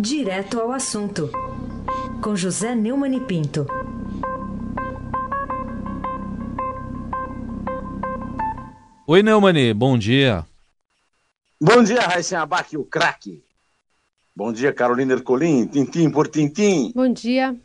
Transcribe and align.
Direto 0.00 0.60
ao 0.60 0.70
assunto, 0.70 1.28
com 2.22 2.36
José 2.36 2.72
Neumann 2.72 3.16
e 3.16 3.20
Pinto. 3.20 3.66
Oi, 9.08 9.24
Neumani, 9.24 9.74
bom 9.74 9.98
dia. 9.98 10.46
Bom 11.60 11.82
dia, 11.82 12.00
Raíssa 12.00 12.38
Abac, 12.38 12.76
o 12.76 12.84
craque. 12.84 13.42
Bom 14.36 14.52
dia, 14.52 14.72
Carolina 14.72 15.14
Ercolim, 15.14 15.66
tintim 15.66 16.12
por 16.12 16.28
tintim. 16.28 16.92
Bom 16.94 17.12
dia. 17.12 17.56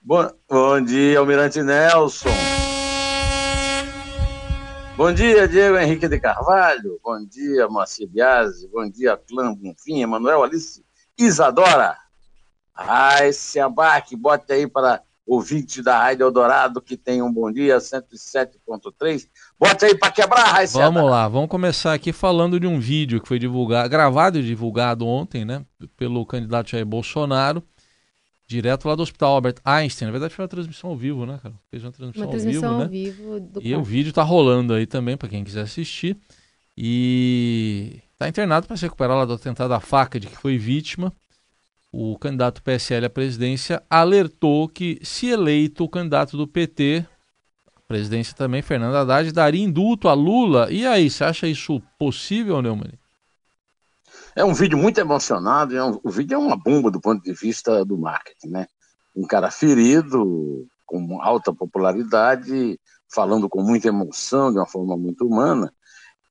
Bom, 0.00 0.26
bom 0.48 0.82
dia, 0.82 1.18
Almirante 1.18 1.62
Nelson. 1.62 2.30
Bom 4.96 5.12
dia, 5.12 5.46
Diego 5.46 5.76
Henrique 5.76 6.08
de 6.08 6.18
Carvalho. 6.18 6.98
Bom 7.04 7.22
dia, 7.26 7.68
Moacir 7.68 8.08
Biasi. 8.08 8.66
Bom 8.68 8.88
dia, 8.88 9.18
Clã 9.18 9.54
Bonfim, 9.54 10.00
Emanuel 10.00 10.42
Alice 10.42 10.82
Isadora. 11.18 11.96
Raíssa 12.72 13.66
Abac, 13.66 14.14
bote 14.14 14.52
aí 14.52 14.66
para 14.68 15.02
ouvinte 15.26 15.82
da 15.82 15.98
Rádio 15.98 16.24
Eldorado, 16.24 16.80
que 16.80 16.96
tem 16.96 17.20
um 17.20 17.30
bom 17.30 17.52
dia, 17.52 17.76
107.3. 17.78 19.28
Bote 19.58 19.84
aí 19.84 19.94
para 19.94 20.12
quebrar, 20.12 20.44
Raíssa. 20.44 20.78
Vamos 20.78 21.10
lá, 21.10 21.28
vamos 21.28 21.50
começar 21.50 21.92
aqui 21.92 22.12
falando 22.12 22.58
de 22.58 22.66
um 22.66 22.78
vídeo 22.78 23.20
que 23.20 23.28
foi 23.28 23.38
divulgado, 23.38 23.90
gravado 23.90 24.38
e 24.38 24.42
divulgado 24.42 25.06
ontem, 25.06 25.44
né, 25.44 25.64
pelo 25.96 26.24
candidato 26.24 26.70
Jair 26.70 26.86
Bolsonaro, 26.86 27.62
direto 28.46 28.88
lá 28.88 28.94
do 28.94 29.02
Hospital 29.02 29.32
Albert 29.34 29.56
Einstein. 29.64 30.06
Na 30.06 30.12
verdade 30.12 30.34
foi 30.34 30.44
uma 30.44 30.48
transmissão 30.48 30.90
ao 30.90 30.96
vivo, 30.96 31.26
né, 31.26 31.38
cara? 31.42 31.54
Fez 31.70 31.82
uma 31.84 31.92
transmissão, 31.92 32.22
uma 32.22 32.30
transmissão 32.30 32.80
ao 32.80 32.88
vivo, 32.88 33.22
ao 33.24 33.34
vivo 33.34 33.34
né? 33.34 33.50
Do 33.52 33.60
e 33.62 33.74
o 33.74 33.82
vídeo 33.82 34.12
tá 34.12 34.22
rolando 34.22 34.72
aí 34.72 34.86
também 34.86 35.16
para 35.16 35.28
quem 35.28 35.44
quiser 35.44 35.62
assistir. 35.62 36.16
E 36.74 38.00
tá 38.18 38.28
internado 38.28 38.66
para 38.66 38.76
se 38.76 38.82
recuperar 38.82 39.16
lá 39.16 39.24
do 39.24 39.34
atentado 39.34 39.72
à 39.72 39.80
faca 39.80 40.18
de 40.18 40.26
que 40.26 40.36
foi 40.36 40.58
vítima 40.58 41.12
o 41.92 42.18
candidato 42.18 42.62
PSL 42.62 43.06
à 43.06 43.10
presidência 43.10 43.82
alertou 43.88 44.68
que, 44.68 45.00
se 45.02 45.28
eleito 45.28 45.84
o 45.84 45.88
candidato 45.88 46.36
do 46.36 46.46
PT, 46.46 47.06
a 47.74 47.80
presidência 47.88 48.36
também, 48.36 48.60
Fernando 48.60 48.96
Haddad, 48.96 49.32
daria 49.32 49.64
indulto 49.64 50.08
a 50.08 50.12
Lula. 50.12 50.70
E 50.70 50.86
aí, 50.86 51.08
você 51.08 51.24
acha 51.24 51.46
isso 51.46 51.80
possível, 51.98 52.60
Neumann? 52.60 52.92
É 54.36 54.44
um 54.44 54.52
vídeo 54.52 54.76
muito 54.76 55.00
emocionado, 55.00 55.76
é 55.76 55.82
um, 55.82 55.98
o 56.02 56.10
vídeo 56.10 56.34
é 56.34 56.38
uma 56.38 56.56
bomba 56.56 56.90
do 56.90 57.00
ponto 57.00 57.22
de 57.22 57.32
vista 57.32 57.84
do 57.84 57.96
marketing, 57.96 58.48
né? 58.48 58.66
Um 59.16 59.26
cara 59.26 59.50
ferido, 59.50 60.66
com 60.86 61.20
alta 61.20 61.52
popularidade, 61.52 62.78
falando 63.10 63.48
com 63.48 63.62
muita 63.62 63.88
emoção, 63.88 64.52
de 64.52 64.58
uma 64.58 64.66
forma 64.66 64.96
muito 64.96 65.26
humana, 65.26 65.72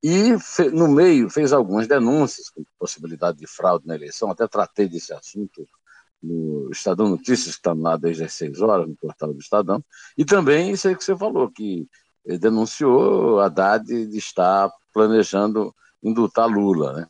e 0.04 0.36
no 0.74 0.88
meio 0.88 1.30
fez 1.30 1.52
algumas 1.52 1.88
denúncias 1.88 2.50
com 2.50 2.64
possibilidade 2.78 3.38
de 3.38 3.48
fraude 3.48 3.88
na 3.88 3.96
eleição, 3.96 4.30
até 4.30 4.48
tratei 4.48 4.88
desse 4.88 5.14
assunto 5.14 5.68
no 6.22 6.70
Estadão 6.72 7.10
Notícias, 7.10 7.56
que 7.56 7.60
está 7.60 7.74
lá 7.74 7.98
desde 7.98 8.24
as 8.24 8.34
seis 8.34 8.62
horas, 8.62 8.88
no 8.88 8.96
portal 8.96 9.34
do 9.34 9.40
Estadão, 9.40 9.84
e 10.18 10.26
também 10.26 10.72
isso 10.72 10.88
aí 10.88 10.96
que 10.96 11.04
você 11.04 11.16
falou, 11.16 11.50
que 11.52 11.88
denunciou 12.40 13.40
a 13.40 13.46
Haddad 13.46 13.86
de 13.86 14.18
estar 14.18 14.70
planejando 14.94 15.74
indultar 16.04 16.48
Lula, 16.48 16.94
né? 16.94 17.08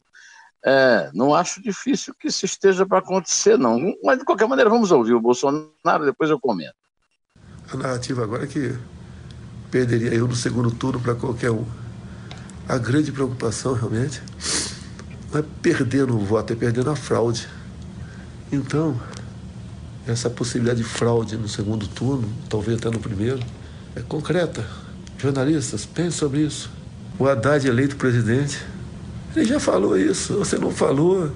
É, 0.65 1.09
não 1.13 1.33
acho 1.33 1.61
difícil 1.61 2.13
que 2.19 2.27
isso 2.27 2.45
esteja 2.45 2.85
para 2.85 2.99
acontecer, 2.99 3.57
não. 3.57 3.95
Mas, 4.03 4.19
de 4.19 4.25
qualquer 4.25 4.47
maneira, 4.47 4.69
vamos 4.69 4.91
ouvir 4.91 5.13
o 5.13 5.21
Bolsonaro, 5.21 6.05
depois 6.05 6.29
eu 6.29 6.39
comento. 6.39 6.75
A 7.71 7.77
narrativa 7.77 8.23
agora 8.23 8.43
é 8.43 8.47
que 8.47 8.77
perderia 9.71 10.13
eu 10.13 10.27
no 10.27 10.35
segundo 10.35 10.69
turno 10.71 10.99
para 10.99 11.15
qualquer 11.15 11.51
um. 11.51 11.65
A 12.69 12.77
grande 12.77 13.13
preocupação 13.13 13.73
realmente 13.73 14.21
não 15.31 15.39
é 15.39 15.43
perder 15.61 16.05
no 16.05 16.19
voto, 16.19 16.51
é 16.51 16.55
perder 16.55 16.83
na 16.83 16.97
fraude. 16.97 17.47
Então, 18.51 18.99
essa 20.05 20.29
possibilidade 20.29 20.79
de 20.79 20.83
fraude 20.83 21.37
no 21.37 21.47
segundo 21.47 21.87
turno, 21.87 22.27
talvez 22.49 22.77
até 22.77 22.89
no 22.89 22.99
primeiro, 22.99 23.39
é 23.95 24.01
concreta. 24.01 24.65
Jornalistas, 25.17 25.85
pensem 25.85 26.11
sobre 26.11 26.41
isso. 26.41 26.69
O 27.17 27.25
Haddad 27.25 27.65
eleito 27.65 27.95
presidente, 27.95 28.61
ele 29.33 29.45
já 29.45 29.61
falou 29.61 29.97
isso. 29.97 30.33
Você 30.33 30.57
não 30.57 30.71
falou, 30.71 31.31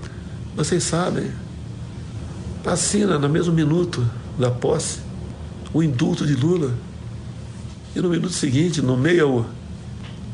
vocês 0.56 0.84
sabem. 0.84 1.32
Assina 2.66 3.18
no 3.18 3.30
mesmo 3.30 3.54
minuto 3.54 4.06
da 4.38 4.52
posse 4.52 5.00
o 5.74 5.82
indulto 5.82 6.26
de 6.26 6.36
Lula. 6.36 6.74
E 7.96 8.02
no 8.02 8.10
minuto 8.10 8.34
seguinte, 8.34 8.82
no 8.82 8.98
meio 8.98 9.46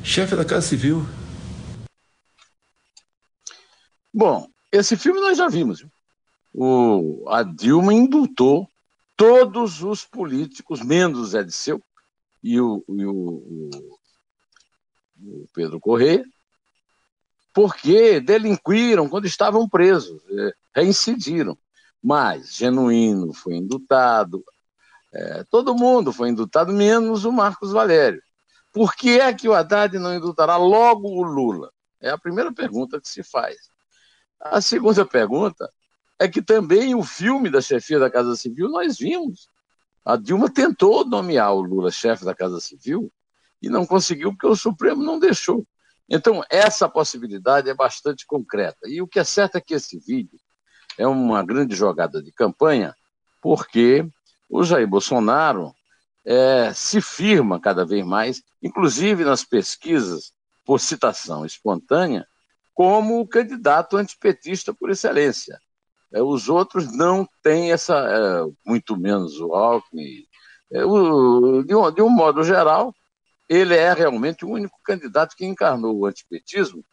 chefe 0.07 0.37
da 0.37 0.45
Casa 0.45 0.65
Civil. 0.65 1.05
Bom, 4.13 4.49
esse 4.71 4.95
filme 4.95 5.19
nós 5.19 5.37
já 5.37 5.49
vimos. 5.49 5.85
O, 6.53 7.25
a 7.27 7.43
Dilma 7.43 7.93
indultou 7.93 8.67
todos 9.17 9.83
os 9.83 10.05
políticos, 10.05 10.81
menos 10.81 11.19
o 11.19 11.25
Zé 11.25 11.43
Disseu 11.43 11.83
e 12.41 12.59
o, 12.59 12.83
e 12.87 13.05
o, 13.05 13.69
o, 15.19 15.47
Pedro 15.53 15.77
Correia, 15.79 16.23
porque 17.53 18.21
delinquiram 18.21 19.09
quando 19.09 19.25
estavam 19.25 19.67
presos, 19.67 20.21
é, 20.31 20.53
reincidiram. 20.73 21.57
Mas 22.01 22.55
Genuíno 22.55 23.33
foi 23.33 23.55
indultado, 23.55 24.41
é, 25.13 25.43
todo 25.51 25.75
mundo 25.75 26.13
foi 26.13 26.29
indultado, 26.29 26.71
menos 26.71 27.25
o 27.25 27.31
Marcos 27.31 27.73
Valério. 27.73 28.21
Por 28.77 28.95
que 28.95 29.19
é 29.19 29.33
que 29.33 29.49
o 29.49 29.55
Haddad 29.55 29.97
não 29.97 30.13
indultará 30.13 30.55
logo 30.55 31.07
o 31.07 31.23
Lula? 31.23 31.73
É 31.99 32.11
a 32.11 32.17
primeira 32.17 32.53
pergunta 32.53 33.01
que 33.01 33.09
se 33.09 33.23
faz. 33.23 33.57
A 34.39 34.61
segunda 34.61 35.03
pergunta 35.03 35.67
é 36.19 36.27
que 36.27 36.43
também 36.43 36.93
o 36.93 37.01
filme 37.01 37.49
da 37.49 37.59
chefia 37.59 37.97
da 37.97 38.07
Casa 38.07 38.35
Civil 38.35 38.69
nós 38.69 38.99
vimos. 38.99 39.49
A 40.05 40.15
Dilma 40.15 40.47
tentou 40.47 41.03
nomear 41.03 41.55
o 41.55 41.61
Lula 41.61 41.89
chefe 41.89 42.23
da 42.23 42.35
Casa 42.35 42.59
Civil 42.59 43.11
e 43.59 43.67
não 43.67 43.83
conseguiu 43.83 44.29
porque 44.29 44.45
o 44.45 44.55
Supremo 44.55 45.03
não 45.03 45.17
deixou. 45.17 45.65
Então, 46.07 46.43
essa 46.47 46.87
possibilidade 46.87 47.67
é 47.67 47.73
bastante 47.73 48.27
concreta. 48.27 48.81
E 48.85 49.01
o 49.01 49.07
que 49.07 49.17
é 49.17 49.23
certo 49.23 49.55
é 49.55 49.59
que 49.59 49.73
esse 49.73 49.97
vídeo 49.97 50.39
é 50.99 51.07
uma 51.07 51.43
grande 51.43 51.75
jogada 51.75 52.21
de 52.21 52.31
campanha, 52.31 52.93
porque 53.41 54.07
o 54.47 54.63
Jair 54.63 54.87
Bolsonaro 54.87 55.73
é, 56.27 56.73
se 56.73 56.99
firma 56.99 57.57
cada 57.57 57.85
vez 57.85 58.05
mais, 58.05 58.43
inclusive 58.61 59.23
nas 59.23 59.45
pesquisas 59.45 60.33
por 60.65 60.77
citação 60.77 61.45
espontânea, 61.45 62.27
como 62.73 63.21
o 63.21 63.27
candidato 63.27 63.95
antipetista 63.95 64.73
por 64.73 64.89
excelência. 64.89 65.57
É, 66.11 66.21
os 66.21 66.49
outros 66.49 66.91
não 66.91 67.25
têm 67.41 67.71
essa, 67.71 67.95
é, 67.95 68.43
muito 68.65 68.97
menos 68.97 69.39
o 69.39 69.53
Alckmin. 69.53 70.25
É, 70.69 70.83
o, 70.83 71.63
de, 71.63 71.73
um, 71.73 71.91
de 71.91 72.01
um 72.01 72.09
modo 72.09 72.43
geral, 72.43 72.93
ele 73.47 73.73
é 73.73 73.93
realmente 73.93 74.43
o 74.43 74.49
único 74.49 74.77
candidato 74.83 75.33
que 75.33 75.45
encarnou 75.45 75.97
o 75.97 76.05
antipetismo 76.05 76.83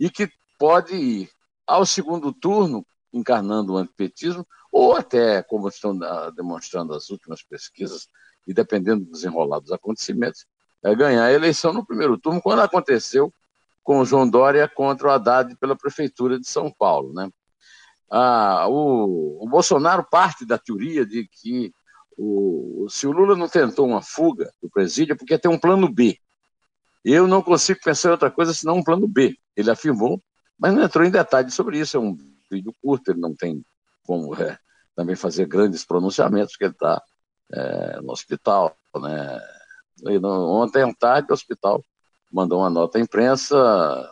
e 0.00 0.08
que 0.08 0.30
pode 0.58 0.94
ir 0.96 1.30
ao 1.66 1.84
segundo 1.84 2.32
turno 2.32 2.86
encarnando 3.12 3.74
o 3.74 3.76
antipetismo, 3.76 4.46
ou 4.72 4.96
até, 4.96 5.42
como 5.42 5.68
estão 5.68 5.98
demonstrando 6.34 6.94
as 6.94 7.10
últimas 7.10 7.42
pesquisas, 7.42 8.08
e 8.48 8.54
dependendo 8.54 9.04
do 9.04 9.12
desenrolar 9.12 9.60
dos 9.60 9.70
acontecimentos, 9.70 10.46
é 10.82 10.94
ganhar 10.94 11.24
a 11.24 11.32
eleição 11.32 11.72
no 11.72 11.84
primeiro 11.84 12.16
turno, 12.18 12.40
quando 12.40 12.60
aconteceu 12.60 13.32
com 13.84 14.00
o 14.00 14.04
João 14.04 14.28
Dória 14.28 14.66
contra 14.66 15.08
o 15.08 15.10
Haddad 15.10 15.54
pela 15.56 15.76
Prefeitura 15.76 16.40
de 16.40 16.48
São 16.48 16.72
Paulo. 16.72 17.12
Né? 17.12 17.30
Ah, 18.10 18.66
o, 18.68 19.44
o 19.44 19.48
Bolsonaro 19.48 20.06
parte 20.10 20.46
da 20.46 20.56
teoria 20.56 21.04
de 21.04 21.28
que 21.28 21.72
o, 22.16 22.86
se 22.88 23.06
o 23.06 23.12
Lula 23.12 23.36
não 23.36 23.48
tentou 23.48 23.86
uma 23.86 24.02
fuga 24.02 24.52
do 24.62 24.68
presídio 24.70 25.12
é 25.12 25.16
porque 25.16 25.38
tem 25.38 25.50
um 25.50 25.58
plano 25.58 25.88
B. 25.88 26.18
Eu 27.04 27.28
não 27.28 27.42
consigo 27.42 27.80
pensar 27.84 28.08
em 28.08 28.12
outra 28.12 28.30
coisa 28.30 28.52
senão 28.52 28.76
um 28.76 28.84
plano 28.84 29.06
B. 29.06 29.36
Ele 29.54 29.70
afirmou, 29.70 30.22
mas 30.58 30.74
não 30.74 30.82
entrou 30.82 31.04
em 31.04 31.10
detalhes 31.10 31.54
sobre 31.54 31.78
isso. 31.78 31.96
É 31.96 32.00
um 32.00 32.16
vídeo 32.50 32.74
curto, 32.82 33.10
ele 33.10 33.20
não 33.20 33.34
tem 33.34 33.64
como 34.04 34.34
é, 34.34 34.58
também 34.96 35.14
fazer 35.14 35.46
grandes 35.46 35.84
pronunciamentos, 35.84 36.52
porque 36.52 36.64
ele 36.64 36.72
está 36.72 37.02
é, 37.52 38.00
no 38.00 38.12
hospital. 38.12 38.76
Né? 38.94 39.40
E 40.06 40.18
no, 40.18 40.62
ontem 40.62 40.82
à 40.82 40.94
tarde, 40.94 41.28
o 41.30 41.34
hospital 41.34 41.84
mandou 42.32 42.60
uma 42.60 42.70
nota 42.70 42.98
à 42.98 43.00
imprensa 43.00 44.10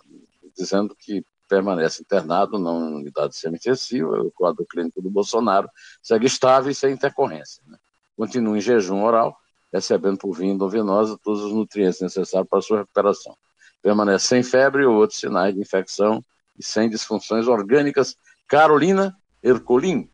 dizendo 0.57 0.97
que 0.97 1.25
permanece 1.49 2.03
internado, 2.03 2.57
em 2.57 2.63
unidade 2.63 3.37
semi-intensiva, 3.37 4.21
o 4.21 4.31
quadro 4.33 4.67
clínico 4.67 5.01
do 5.01 5.11
Bolsonaro 5.11 5.69
segue 6.03 6.27
estável 6.27 6.71
e 6.71 6.75
sem 6.75 6.93
intercorrência. 6.93 7.63
Né? 7.67 7.79
Continua 8.17 8.57
em 8.57 8.61
jejum 8.61 9.05
oral, 9.05 9.37
recebendo 9.73 10.19
por 10.19 10.33
via 10.33 10.51
endovenosa 10.51 11.19
todos 11.23 11.43
os 11.43 11.53
nutrientes 11.53 12.01
necessários 12.01 12.49
para 12.49 12.61
sua 12.61 12.79
recuperação. 12.79 13.37
Permanece 13.83 14.27
sem 14.27 14.43
febre 14.43 14.85
ou 14.85 14.97
outros 14.97 15.21
sinais 15.21 15.55
de 15.55 15.61
infecção 15.61 16.25
e 16.59 16.65
sem 16.65 16.89
disfunções 16.89 17.47
orgânicas. 17.47 18.17
Carolina 18.49 19.17
Ercolim, 19.43 20.09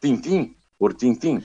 Tintim 0.00 0.56
por 0.78 0.94
Tintim. 0.94 1.44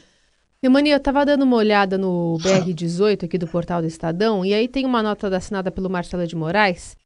Neumani, 0.62 0.90
eu 0.90 0.98
estava 0.98 1.24
dando 1.24 1.44
uma 1.44 1.56
olhada 1.56 2.00
no 2.00 2.36
BR18 2.42 3.26
aqui 3.26 3.38
do 3.38 3.48
portal 3.48 3.80
do 3.80 3.88
Estadão, 3.88 4.44
e 4.44 4.56
aí 4.56 4.68
tem 4.68 4.88
uma 4.88 5.04
nota 5.04 5.28
assinada 5.36 5.70
pelo 5.70 5.88
Marcelo 5.88 6.26
de 6.26 6.36
Moraes, 6.36 6.98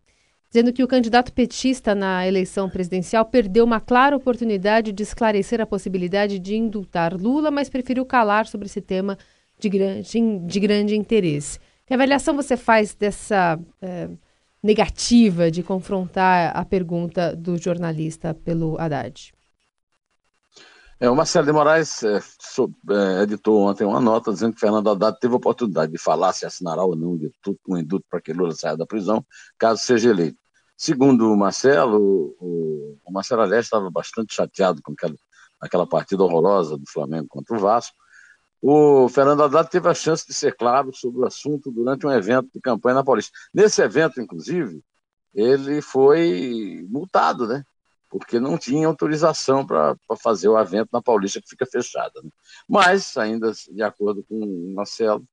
dizendo 0.49 0.71
que 0.71 0.81
o 0.81 0.87
candidato 0.87 1.33
petista 1.33 1.93
na 1.93 2.25
eleição 2.25 2.69
presidencial 2.69 3.25
perdeu 3.25 3.65
uma 3.65 3.81
clara 3.81 4.15
oportunidade 4.15 4.93
de 4.93 5.03
esclarecer 5.03 5.59
a 5.59 5.65
possibilidade 5.65 6.39
de 6.39 6.55
indultar 6.55 7.13
Lula, 7.13 7.51
mas 7.51 7.69
preferiu 7.69 8.05
calar 8.05 8.47
sobre 8.47 8.67
esse 8.67 8.79
tema 8.79 9.17
de 9.59 9.67
grande, 9.67 10.19
de 10.45 10.59
grande 10.61 10.95
interesse. 10.95 11.59
Que 11.85 11.93
avaliação 11.93 12.33
você 12.33 12.55
faz 12.55 12.95
dessa 12.95 13.59
é, 13.81 14.07
negativa 14.63 15.51
de 15.51 15.61
confrontar 15.61 16.55
a 16.55 16.63
pergunta 16.63 17.35
do 17.35 17.57
jornalista 17.57 18.33
pelo 18.33 18.79
Haddad? 18.79 19.33
É, 21.01 21.09
o 21.09 21.15
Marcelo 21.15 21.47
de 21.47 21.51
Moraes 21.51 22.03
é, 22.03 22.17
é, 22.19 23.23
editou 23.23 23.59
ontem 23.67 23.83
uma 23.83 23.99
nota 23.99 24.31
dizendo 24.31 24.53
que 24.53 24.59
Fernando 24.59 24.87
Haddad 24.87 25.19
teve 25.19 25.33
a 25.33 25.37
oportunidade 25.37 25.91
de 25.91 25.97
falar 25.97 26.31
se 26.31 26.45
assinará 26.45 26.83
ou 26.83 26.95
não 26.95 27.17
um 27.67 27.75
indulto 27.75 28.05
para 28.07 28.21
que 28.21 28.31
Lula 28.31 28.53
saia 28.53 28.77
da 28.77 28.85
prisão, 28.85 29.25
caso 29.57 29.81
seja 29.81 30.11
eleito. 30.11 30.37
Segundo 30.77 31.33
o 31.33 31.35
Marcelo, 31.35 32.35
o, 32.39 32.99
o 33.03 33.11
Marcelo 33.11 33.41
Aleste 33.41 33.63
estava 33.63 33.89
bastante 33.89 34.35
chateado 34.35 34.79
com 34.83 34.91
aquela, 34.91 35.15
aquela 35.59 35.87
partida 35.87 36.23
horrorosa 36.23 36.77
do 36.77 36.87
Flamengo 36.87 37.25
contra 37.27 37.57
o 37.57 37.59
Vasco. 37.59 37.95
O 38.61 39.09
Fernando 39.09 39.41
Haddad 39.41 39.71
teve 39.71 39.89
a 39.89 39.95
chance 39.95 40.23
de 40.27 40.35
ser 40.35 40.55
claro 40.55 40.93
sobre 40.93 41.21
o 41.21 41.25
assunto 41.25 41.71
durante 41.71 42.05
um 42.05 42.11
evento 42.11 42.47
de 42.53 42.61
campanha 42.61 42.97
na 42.97 43.03
Paulista. 43.03 43.31
Nesse 43.51 43.81
evento, 43.81 44.21
inclusive, 44.21 44.83
ele 45.33 45.81
foi 45.81 46.85
multado, 46.87 47.47
né? 47.47 47.63
Porque 48.11 48.41
não 48.41 48.57
tinha 48.57 48.85
autorização 48.85 49.65
para 49.65 49.95
fazer 50.21 50.49
o 50.49 50.59
evento 50.59 50.89
na 50.91 51.01
Paulista, 51.01 51.41
que 51.41 51.47
fica 51.47 51.65
fechada. 51.65 52.11
Né? 52.21 52.29
Mas, 52.67 53.15
ainda 53.15 53.53
de 53.53 53.81
acordo 53.81 54.21
com 54.23 54.35
o 54.35 54.75
Marcelo, 54.75 55.25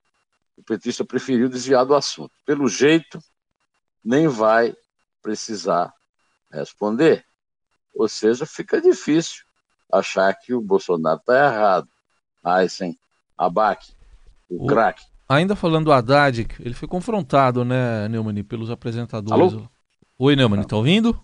o 0.56 0.62
petista 0.62 1.04
preferiu 1.04 1.48
desviar 1.48 1.84
do 1.84 1.94
assunto. 1.94 2.30
Pelo 2.46 2.68
jeito, 2.68 3.18
nem 4.04 4.28
vai 4.28 4.76
precisar 5.20 5.92
responder. 6.52 7.24
Ou 7.92 8.08
seja, 8.08 8.46
fica 8.46 8.80
difícil 8.80 9.42
achar 9.92 10.32
que 10.34 10.54
o 10.54 10.60
Bolsonaro 10.60 11.18
está 11.18 11.46
errado. 11.46 11.88
Aysen, 12.44 12.96
Abac, 13.36 13.92
o, 14.48 14.64
o 14.64 14.66
craque. 14.68 15.04
Ainda 15.28 15.56
falando 15.56 15.86
do 15.86 15.92
Haddad, 15.92 16.46
ele 16.60 16.74
foi 16.74 16.86
confrontado, 16.86 17.64
né, 17.64 18.08
Neumann, 18.08 18.44
pelos 18.44 18.70
apresentadores. 18.70 19.52
Alô? 19.54 19.68
Oi, 20.16 20.36
Neumann, 20.36 20.60
está 20.60 20.76
ouvindo? 20.76 21.20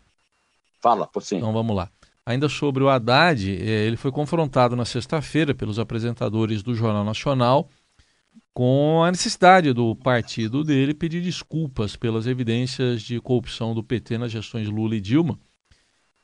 Fala, 0.84 1.06
por 1.06 1.22
sim. 1.22 1.38
Então 1.38 1.50
vamos 1.50 1.74
lá. 1.74 1.90
Ainda 2.26 2.46
sobre 2.46 2.84
o 2.84 2.90
Haddad, 2.90 3.50
eh, 3.50 3.86
ele 3.86 3.96
foi 3.96 4.12
confrontado 4.12 4.76
na 4.76 4.84
sexta-feira 4.84 5.54
pelos 5.54 5.78
apresentadores 5.78 6.62
do 6.62 6.74
Jornal 6.74 7.02
Nacional 7.02 7.70
com 8.52 9.02
a 9.02 9.10
necessidade 9.10 9.72
do 9.72 9.96
partido 9.96 10.62
dele 10.62 10.92
pedir 10.92 11.22
desculpas 11.22 11.96
pelas 11.96 12.26
evidências 12.26 13.00
de 13.00 13.18
corrupção 13.18 13.74
do 13.74 13.82
PT 13.82 14.18
nas 14.18 14.30
gestões 14.30 14.68
Lula 14.68 14.94
e 14.94 15.00
Dilma. 15.00 15.38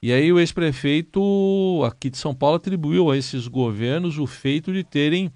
E 0.02 0.12
aí 0.12 0.30
o 0.30 0.38
ex-prefeito 0.38 1.82
aqui 1.86 2.10
de 2.10 2.18
São 2.18 2.34
Paulo 2.34 2.56
atribuiu 2.56 3.10
a 3.10 3.16
esses 3.16 3.48
governos 3.48 4.18
o 4.18 4.26
feito 4.26 4.74
de 4.74 4.84
terem 4.84 5.32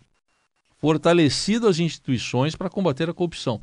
fortalecido 0.77 1.67
as 1.67 1.79
instituições 1.79 2.55
para 2.55 2.69
combater 2.69 3.09
a 3.09 3.15
corrupção. 3.15 3.63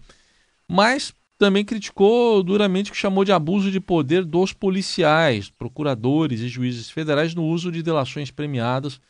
Mas 0.67 1.13
também 1.41 1.65
criticou 1.65 2.43
duramente 2.43 2.91
o 2.91 2.93
que 2.93 2.99
chamou 2.99 3.25
de 3.25 3.31
abuso 3.31 3.71
de 3.71 3.79
poder 3.79 4.23
dos 4.23 4.53
policiais, 4.53 5.49
procuradores 5.49 6.39
e 6.39 6.47
juízes 6.47 6.91
federais 6.91 7.33
no 7.33 7.43
uso 7.43 7.71
de 7.71 7.81
delações 7.81 8.29
premiadas 8.29 9.01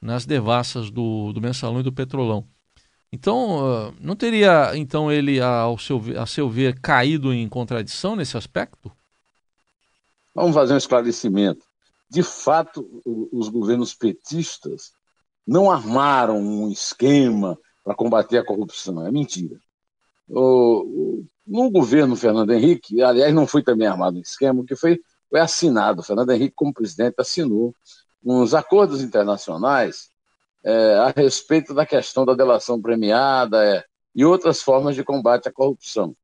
nas 0.00 0.24
devassas 0.24 0.90
do, 0.90 1.34
do 1.34 1.40
mensalão 1.42 1.80
e 1.80 1.82
do 1.82 1.92
petrolão. 1.92 2.48
Então, 3.12 3.58
ah, 3.58 3.92
não 4.00 4.16
teria 4.16 4.74
então 4.74 5.12
ele, 5.12 5.38
ao 5.38 5.76
seu, 5.76 6.02
a 6.18 6.24
seu 6.24 6.48
ver, 6.48 6.80
caído 6.80 7.30
em 7.30 7.46
contradição 7.46 8.16
nesse 8.16 8.38
aspecto? 8.38 8.90
Vamos 10.34 10.54
fazer 10.54 10.72
um 10.72 10.78
esclarecimento. 10.78 11.66
De 12.08 12.22
fato, 12.22 12.88
os 13.30 13.50
governos 13.50 13.92
petistas 13.92 14.92
não 15.46 15.70
armaram 15.70 16.38
um 16.38 16.70
esquema 16.70 17.58
para 17.84 17.94
combater 17.94 18.38
a 18.38 18.44
corrupção. 18.46 19.06
É 19.06 19.12
mentira. 19.12 19.60
O, 20.26 21.22
no 21.46 21.70
governo 21.70 22.16
Fernando 22.16 22.52
Henrique, 22.52 23.00
aliás, 23.02 23.32
não 23.32 23.46
foi 23.46 23.62
também 23.62 23.86
armado 23.86 24.18
um 24.18 24.20
esquema, 24.20 24.64
que 24.64 24.74
foi, 24.74 25.00
foi 25.30 25.40
assinado. 25.40 26.02
Fernando 26.02 26.30
Henrique, 26.30 26.54
como 26.56 26.74
presidente, 26.74 27.14
assinou 27.18 27.74
uns 28.24 28.52
acordos 28.54 29.02
internacionais 29.02 30.10
é, 30.64 30.94
a 30.94 31.12
respeito 31.16 31.72
da 31.72 31.86
questão 31.86 32.24
da 32.24 32.34
delação 32.34 32.82
premiada 32.82 33.64
é, 33.64 33.84
e 34.14 34.24
outras 34.24 34.60
formas 34.60 34.96
de 34.96 35.04
combate 35.04 35.48
à 35.48 35.52
corrupção. 35.52 36.16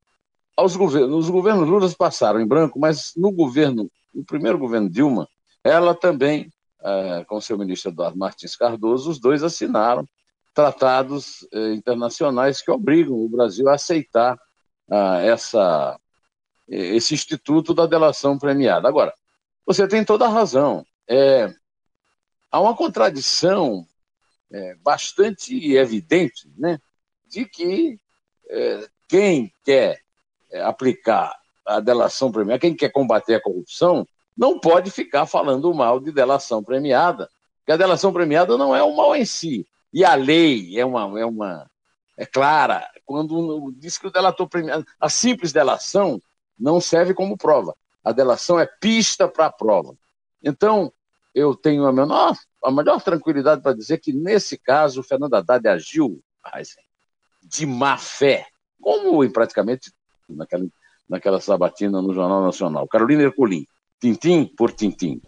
Aos 0.57 0.75
governos, 0.75 1.25
os 1.25 1.31
governos 1.31 1.69
Lula 1.69 1.89
passaram 1.97 2.41
em 2.41 2.47
branco, 2.47 2.79
mas 2.79 3.13
no 3.17 3.31
governo, 3.31 3.89
no 4.13 4.25
primeiro 4.25 4.59
governo 4.59 4.91
Dilma, 4.91 5.29
ela 5.63 5.95
também, 5.95 6.51
é, 6.83 7.25
com 7.25 7.41
seu 7.41 7.57
ministro 7.57 7.93
Eduardo 7.93 8.19
Martins 8.19 8.57
Cardoso, 8.57 9.11
os 9.11 9.21
dois 9.21 9.45
assinaram 9.45 10.07
tratados 10.53 11.47
é, 11.53 11.75
internacionais 11.75 12.61
que 12.61 12.71
obrigam 12.71 13.15
o 13.15 13.29
Brasil 13.29 13.69
a 13.69 13.75
aceitar 13.75 14.37
ah, 14.91 15.21
essa, 15.23 15.99
esse 16.69 17.15
instituto 17.15 17.75
da 17.75 17.87
delação 17.87 18.39
premiada. 18.39 18.89
Agora, 18.89 19.13
você 19.65 19.87
tem 19.87 20.05
toda 20.05 20.27
a 20.27 20.31
razão. 20.31 20.85
É, 21.09 21.53
há 22.51 22.61
uma 22.61 22.77
contradição 22.77 23.87
é, 24.51 24.75
bastante 24.77 25.75
evidente 25.75 26.51
né, 26.57 26.79
de 27.27 27.45
que 27.45 27.99
é, 28.49 28.89
quem 29.09 29.53
quer 29.65 30.01
é, 30.51 30.63
aplicar 30.63 31.35
a 31.65 31.81
delação 31.81 32.31
premiada, 32.31 32.59
quem 32.59 32.75
quer 32.75 32.91
combater 32.91 33.37
a 33.37 33.41
corrupção, 33.41 34.07
não 34.37 34.59
pode 34.59 34.91
ficar 34.91 35.27
falando 35.27 35.73
mal 35.73 36.01
de 36.01 36.11
delação 36.11 36.63
premiada, 36.63 37.29
porque 37.59 37.73
a 37.73 37.77
delação 37.77 38.13
premiada 38.13 38.57
não 38.59 38.75
é 38.75 38.83
o 38.83 38.97
mal 38.97 39.15
em 39.15 39.25
si. 39.25 39.67
E 39.93 40.05
a 40.05 40.15
lei 40.15 40.79
é 40.79 40.85
uma, 40.85 41.21
é 41.21 41.25
uma, 41.25 41.71
é 42.17 42.27
clara 42.27 42.89
quando 43.13 43.71
diz 43.77 43.99
que 43.99 44.07
o 44.07 44.11
delator 44.11 44.49
premiado, 44.49 44.87
a 44.99 45.07
simples 45.11 45.53
delação 45.53 46.19
não 46.59 46.81
serve 46.81 47.13
como 47.13 47.37
prova. 47.37 47.77
A 48.03 48.11
delação 48.11 48.59
é 48.59 48.65
pista 48.65 49.29
para 49.29 49.47
a 49.47 49.53
prova. 49.53 49.95
Então, 50.43 50.91
eu 51.35 51.55
tenho 51.55 51.85
a 51.85 51.93
menor, 51.93 52.35
a 52.65 52.71
maior 52.71 53.03
tranquilidade 53.03 53.61
para 53.61 53.77
dizer 53.77 53.99
que, 53.99 54.15
nesse 54.15 54.57
caso, 54.57 55.01
o 55.01 55.05
Fernando 55.05 55.35
Haddad 55.35 55.69
agiu 55.69 56.23
de 57.43 57.67
má 57.67 57.99
fé, 57.99 58.47
como 58.81 59.23
em 59.23 59.31
praticamente 59.31 59.93
naquela, 60.27 60.67
naquela 61.07 61.39
sabatina 61.39 62.01
no 62.01 62.15
Jornal 62.15 62.43
Nacional. 62.43 62.89
Carolina 62.89 63.25
Ercolim, 63.25 63.67
tintim 64.01 64.47
por 64.47 64.73
tintim. 64.73 65.21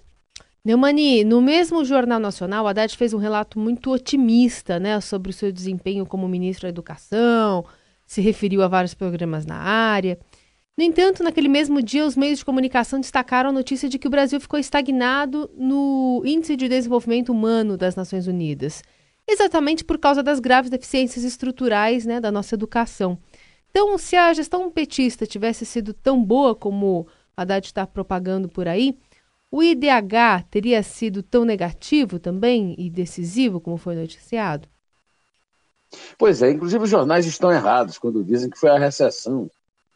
Neumani, 0.65 1.25
no 1.25 1.43
mesmo 1.43 1.85
Jornal 1.85 2.19
Nacional, 2.19 2.67
Haddad 2.67 2.97
fez 2.97 3.13
um 3.13 3.19
relato 3.19 3.59
muito 3.59 3.91
otimista 3.93 4.81
né, 4.81 4.99
sobre 4.99 5.29
o 5.29 5.33
seu 5.33 5.53
desempenho 5.53 6.07
como 6.07 6.27
ministro 6.27 6.63
da 6.63 6.71
Educação, 6.71 7.67
se 8.07 8.23
referiu 8.23 8.63
a 8.63 8.69
vários 8.69 8.95
programas 8.95 9.45
na 9.45 9.57
área. 9.57 10.19
No 10.75 10.83
entanto, 10.83 11.23
naquele 11.23 11.49
mesmo 11.49 11.83
dia, 11.83 12.07
os 12.07 12.17
meios 12.17 12.39
de 12.39 12.47
comunicação 12.47 12.99
destacaram 12.99 13.51
a 13.51 13.53
notícia 13.53 13.91
de 13.91 13.99
que 13.99 14.07
o 14.07 14.11
Brasil 14.11 14.41
ficou 14.41 14.59
estagnado 14.59 15.51
no 15.55 16.23
Índice 16.25 16.57
de 16.57 16.67
Desenvolvimento 16.67 17.31
Humano 17.31 17.77
das 17.77 17.95
Nações 17.95 18.27
Unidas, 18.27 18.83
exatamente 19.29 19.85
por 19.85 19.99
causa 19.99 20.23
das 20.23 20.41
graves 20.41 20.71
deficiências 20.71 21.25
estruturais 21.25 22.07
né, 22.07 22.21
da 22.21 22.33
nossa 22.33 22.55
educação. 22.55 23.19
Então, 23.71 23.99
se 23.99 24.17
a 24.17 24.33
gestão 24.33 24.71
petista 24.71 25.27
tivesse 25.27 25.67
sido 25.67 25.93
tão 25.93 26.25
boa 26.25 26.55
como 26.55 27.07
Haddad 27.37 27.67
está 27.67 27.87
propagando 27.87 28.49
por 28.49 28.67
aí, 28.67 28.97
o 29.57 29.63
IDH 29.63 30.49
teria 30.51 30.83
sido 30.83 31.23
tão 31.23 31.45
negativo 31.45 32.19
também 32.19 32.75
e 32.77 32.91
decisivo 32.91 33.61
como 33.61 33.77
foi 33.77 33.95
noticiado? 33.95 34.67
Pois 36.19 36.43
é, 36.43 36.51
inclusive 36.51 36.83
os 36.83 36.91
jornais 36.91 37.25
estão 37.25 37.53
errados 37.53 37.97
quando 37.97 38.25
dizem 38.25 38.51
que 38.51 38.59
foi 38.59 38.71
a 38.71 38.79
recessão 38.81 39.49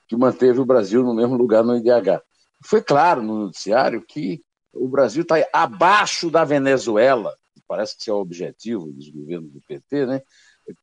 que 0.07 0.15
manteve 0.15 0.61
o 0.61 0.65
Brasil 0.65 1.03
no 1.03 1.13
mesmo 1.13 1.37
lugar 1.37 1.65
no 1.65 1.77
IDH. 1.77 2.23
Foi 2.65 2.81
claro 2.81 3.21
no 3.21 3.47
noticiário 3.47 4.01
que 4.07 4.41
o 4.73 4.87
Brasil 4.87 5.23
está 5.23 5.35
abaixo 5.53 6.31
da 6.31 6.45
Venezuela, 6.45 7.37
parece 7.67 7.99
que 7.99 8.09
é 8.09 8.13
o 8.13 8.21
objetivo 8.21 8.93
dos 8.93 9.09
governos 9.11 9.51
do 9.51 9.61
PT, 9.63 10.07
né? 10.07 10.23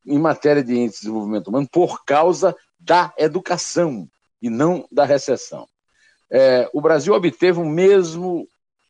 em 0.05 0.19
matéria 0.19 0.61
de 0.61 0.73
índice 0.73 0.97
de 0.97 1.05
desenvolvimento 1.05 1.47
humano, 1.47 1.69
por 1.71 2.03
causa 2.03 2.53
da 2.77 3.13
educação 3.17 4.05
e 4.41 4.49
não 4.49 4.85
da 4.91 5.05
recessão. 5.05 5.65
É, 6.29 6.69
o 6.73 6.81
Brasil 6.81 7.13
obteve 7.13 7.57
o 7.57 7.65
mesmo 7.65 8.45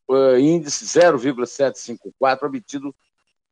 uh, 0.08 0.38
índice 0.38 0.86
0,754 0.86 2.46
obtido 2.46 2.94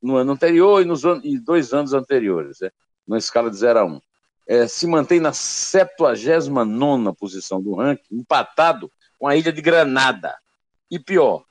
no 0.03 0.17
ano 0.17 0.33
anterior 0.33 0.83
e 0.83 0.85
nos 0.85 1.03
e 1.23 1.39
dois 1.39 1.73
anos 1.73 1.95
anteriores, 1.95 2.61
né, 2.61 2.71
na 3.07 3.19
escala 3.19 3.51
de 3.51 3.57
0 3.57 3.79
a 3.79 3.85
1. 3.85 4.01
É, 4.47 4.69
se 4.69 4.87
mantém 4.87 5.21
na 5.21 5.33
79 5.33 7.17
posição 7.19 7.63
do 7.63 7.75
ranking, 7.75 8.03
empatado 8.13 8.93
com 9.19 9.27
a 9.27 9.35
ilha 9.35 9.51
de 9.51 9.63
Granada. 9.63 10.37
E 10.91 10.99
pior, 10.99 11.45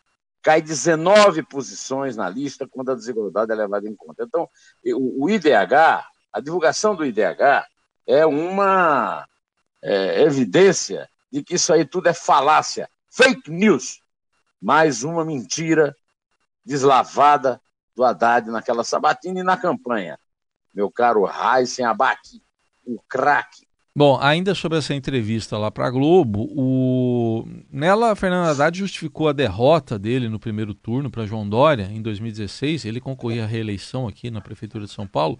cai 0.43 0.61
19 0.61 1.41
posições 1.43 2.15
na 2.15 2.29
lista 2.29 2.67
quando 2.67 2.91
a 2.91 2.95
desigualdade 2.95 3.51
é 3.51 3.55
levada 3.55 3.89
em 3.89 3.95
conta. 3.95 4.23
Então, 4.23 4.47
o, 4.85 5.25
o 5.25 5.29
IDH, 5.29 6.05
a 6.31 6.39
divulgação 6.39 6.95
do 6.95 7.03
IDH 7.03 7.65
é 8.05 8.25
uma 8.25 9.27
é, 9.81 10.21
evidência 10.21 11.09
de 11.31 11.41
que 11.41 11.55
isso 11.55 11.73
aí 11.73 11.85
tudo 11.85 12.09
é 12.09 12.13
falácia, 12.13 12.87
fake 13.09 13.49
news. 13.49 14.02
Mais 14.63 15.03
uma 15.03 15.25
mentira 15.25 15.93
deslavada 16.65 17.59
do 17.93 18.01
Haddad 18.01 18.49
naquela 18.49 18.85
sabatina 18.85 19.41
e 19.41 19.43
na 19.43 19.57
campanha. 19.57 20.17
Meu 20.73 20.89
caro 20.89 21.25
Raíssen 21.25 21.83
Abac, 21.83 22.41
o 22.85 22.97
craque. 23.09 23.67
Bom, 23.93 24.17
ainda 24.21 24.55
sobre 24.55 24.77
essa 24.77 24.93
entrevista 24.93 25.57
lá 25.57 25.69
para 25.69 25.87
a 25.87 25.91
Globo, 25.91 26.47
o... 26.55 27.45
nela 27.69 28.15
Fernando 28.15 28.47
Haddad 28.47 28.79
justificou 28.79 29.27
a 29.27 29.33
derrota 29.33 29.99
dele 29.99 30.29
no 30.29 30.39
primeiro 30.39 30.73
turno 30.73 31.11
para 31.11 31.25
João 31.25 31.47
Dória 31.47 31.89
em 31.91 32.01
2016. 32.01 32.85
Ele 32.85 33.01
concorria 33.01 33.43
à 33.43 33.47
reeleição 33.47 34.07
aqui 34.07 34.31
na 34.31 34.39
Prefeitura 34.39 34.85
de 34.85 34.91
São 34.91 35.05
Paulo. 35.05 35.37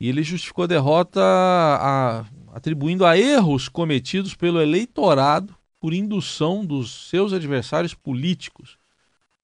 E 0.00 0.08
ele 0.08 0.22
justificou 0.22 0.64
a 0.64 0.66
derrota 0.66 1.20
a... 1.22 2.24
atribuindo 2.54 3.04
a 3.04 3.18
erros 3.18 3.68
cometidos 3.68 4.34
pelo 4.34 4.62
eleitorado 4.62 5.59
por 5.80 5.94
indução 5.94 6.64
dos 6.64 7.08
seus 7.08 7.32
adversários 7.32 7.94
políticos. 7.94 8.78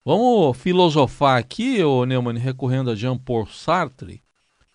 Vamos 0.05 0.55
filosofar 0.57 1.37
aqui, 1.37 1.83
ô 1.83 2.05
Neumann, 2.05 2.37
recorrendo 2.37 2.91
a 2.91 2.95
Jean-Paul 2.95 3.47
Sartre 3.47 4.23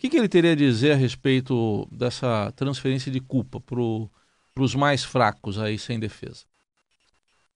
que, 0.03 0.09
que 0.09 0.17
ele 0.17 0.27
teria 0.27 0.51
a 0.51 0.55
dizer 0.55 0.91
a 0.91 0.97
respeito 0.97 1.87
dessa 1.89 2.51
transferência 2.57 3.09
de 3.09 3.21
culpa 3.21 3.61
para 3.61 4.61
os 4.61 4.75
mais 4.75 5.01
fracos 5.01 5.57
aí 5.57 5.79
sem 5.79 5.97
defesa? 5.97 6.43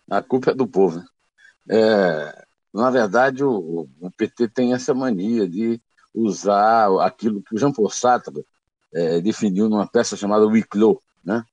A 0.10 0.22
culpa 0.22 0.52
é 0.52 0.54
do 0.54 0.66
povo. 0.66 0.98
Né? 0.98 1.06
É, 1.70 2.46
na 2.74 2.90
verdade, 2.90 3.44
o, 3.44 3.90
o, 4.00 4.12
PT 4.12 4.48
tem 4.48 4.74
essa 4.74 4.94
mania 4.94 5.46
de 5.46 5.82
usar 6.14 6.88
aquilo 7.02 7.44
que 7.44 7.54
o 7.54 7.58
Jean 7.58 7.74
Paul 7.74 7.90
Sartre 7.90 8.46
é, 8.94 9.20
definiu 9.20 9.68
numa 9.68 9.86
peça 9.86 10.16
chamada 10.16 10.48
Huis 10.48 10.64
né? 11.26 11.44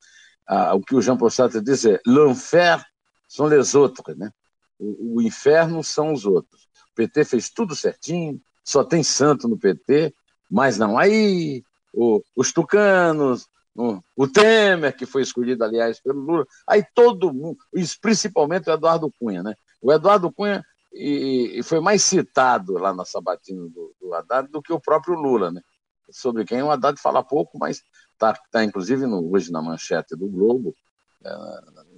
Ah, 0.46 0.74
o 0.74 0.80
que 0.80 0.94
o 0.94 1.00
Jean 1.00 1.16
Paul 1.16 1.30
Sartre 1.30 1.60
diz 1.60 1.84
é 1.84 2.00
l'enfer 2.06 2.84
sont 3.28 3.48
les 3.48 3.74
autres, 3.74 4.16
né? 4.16 4.30
O, 4.78 5.16
o, 5.16 5.22
inferno 5.22 5.82
são 5.82 6.12
os 6.12 6.24
outros. 6.24 6.68
O 6.92 6.94
PT 6.94 7.24
fez 7.24 7.50
tudo 7.50 7.74
certinho, 7.74 8.40
só 8.62 8.84
tem 8.84 9.02
santo 9.02 9.48
no 9.48 9.58
PT, 9.58 10.14
mas 10.50 10.78
não. 10.78 10.98
Aí 10.98 11.64
o, 11.92 12.22
os 12.36 12.52
tucanos, 12.52 13.48
o, 13.74 14.00
o, 14.16 14.28
Temer, 14.28 14.96
que 14.96 15.06
foi 15.06 15.22
escolhido, 15.22 15.64
aliás, 15.64 16.00
pelo 16.00 16.20
Lula, 16.20 16.46
aí 16.66 16.84
todo 16.94 17.32
mundo, 17.32 17.58
principalmente 18.00 18.68
o 18.68 18.72
Eduardo 18.72 19.12
Cunha, 19.18 19.42
né? 19.42 19.54
O 19.80 19.92
Eduardo 19.92 20.30
Cunha 20.32 20.62
e, 20.92 21.58
e 21.58 21.62
foi 21.62 21.80
mais 21.80 22.02
citado 22.02 22.74
lá 22.74 22.94
na 22.94 23.04
sabatina 23.04 23.62
do, 23.68 23.94
do 24.00 24.14
Haddad 24.14 24.48
do 24.48 24.62
que 24.62 24.72
o 24.72 24.80
próprio 24.80 25.14
Lula, 25.14 25.50
né? 25.50 25.60
Sobre 26.10 26.44
quem 26.44 26.62
o 26.62 26.70
Haddad 26.70 27.00
fala 27.00 27.22
pouco, 27.22 27.58
mas 27.58 27.82
está 28.12 28.38
tá, 28.50 28.64
inclusive 28.64 29.06
no, 29.06 29.32
hoje 29.32 29.50
na 29.50 29.62
manchete 29.62 30.16
do 30.16 30.28
Globo, 30.28 30.74
é, 31.24 31.30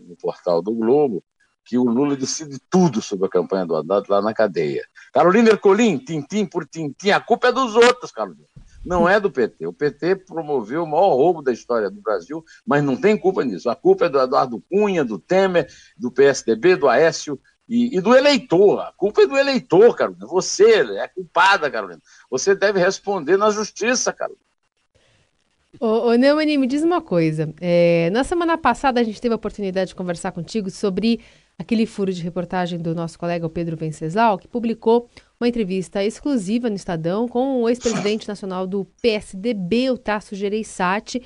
no 0.09 0.17
portal 0.17 0.63
do 0.63 0.73
Globo, 0.73 1.23
que 1.65 1.77
o 1.77 1.85
Lula 1.85 2.17
decide 2.17 2.59
tudo 2.71 3.03
sobre 3.03 3.27
a 3.27 3.31
campanha 3.31 3.67
do 3.67 3.75
Haddad 3.75 4.09
lá 4.09 4.23
na 4.23 4.33
cadeia. 4.33 4.87
Carolina 5.13 5.51
Ercolim, 5.51 5.99
tintim 5.99 6.47
por 6.47 6.65
tintim, 6.65 7.11
a 7.11 7.21
culpa 7.21 7.49
é 7.49 7.53
dos 7.53 7.75
outros, 7.75 8.13
Carolina. 8.13 8.47
Não 8.85 9.09
é 9.09 9.19
do 9.19 9.33
PT. 9.33 9.67
O 9.67 9.73
PT 9.73 10.15
promoveu 10.15 10.85
o 10.85 10.87
maior 10.87 11.17
roubo 11.17 11.43
da 11.43 11.53
história 11.53 11.91
do 11.91 12.01
Brasil, 12.01 12.45
mas 12.65 12.85
não 12.85 12.97
tem 12.97 13.19
culpa 13.19 13.45
nisso. 13.45 13.69
A 13.69 13.75
culpa 13.75 14.07
é 14.07 14.09
do 14.09 14.21
Eduardo 14.21 14.63
Cunha, 14.71 15.05
do 15.05 15.19
Temer, 15.19 15.69
do 15.99 16.09
PSDB, 16.09 16.77
do 16.77 16.89
Aécio 16.89 17.37
e, 17.69 17.97
e 17.97 18.01
do 18.01 18.15
eleitor. 18.15 18.81
A 18.81 18.93
culpa 18.97 19.23
é 19.23 19.27
do 19.27 19.37
eleitor, 19.37 19.95
Carolina. 19.97 20.27
Você 20.27 20.83
é 20.99 21.09
culpada, 21.09 21.71
Carolina. 21.71 22.01
Você 22.31 22.55
deve 22.55 22.79
responder 22.81 23.37
na 23.37 23.51
justiça, 23.51 24.13
Carolina. 24.13 24.47
Ô, 25.79 26.09
ô 26.09 26.15
Neumann, 26.15 26.57
me 26.57 26.67
diz 26.67 26.83
uma 26.83 27.03
coisa. 27.03 27.53
É, 27.61 28.09
na 28.11 28.25
semana 28.25 28.57
passada 28.57 29.01
a 29.01 29.05
gente 29.05 29.21
teve 29.21 29.33
a 29.33 29.37
oportunidade 29.37 29.89
de 29.89 29.95
conversar 29.95 30.33
contigo 30.33 30.71
sobre 30.71 31.21
aquele 31.59 31.87
furo 31.87 32.13
de 32.13 32.23
reportagem 32.23 32.79
do 32.79 32.95
nosso 32.95 33.19
colega 33.19 33.49
Pedro 33.49 33.77
Venceslau, 33.77 34.39
que 34.39 34.49
publicou 34.49 35.09
uma 35.39 35.49
entrevista 35.49 36.03
exclusiva 36.03 36.71
no 36.71 36.77
Estadão 36.77 37.29
com 37.29 37.63
o 37.63 37.69
ex-presidente 37.69 38.27
nacional 38.27 38.67
do 38.67 38.87
PSDB, 39.03 39.91
o 39.91 39.99
Tasso 39.99 40.35
Gereissati, 40.35 41.23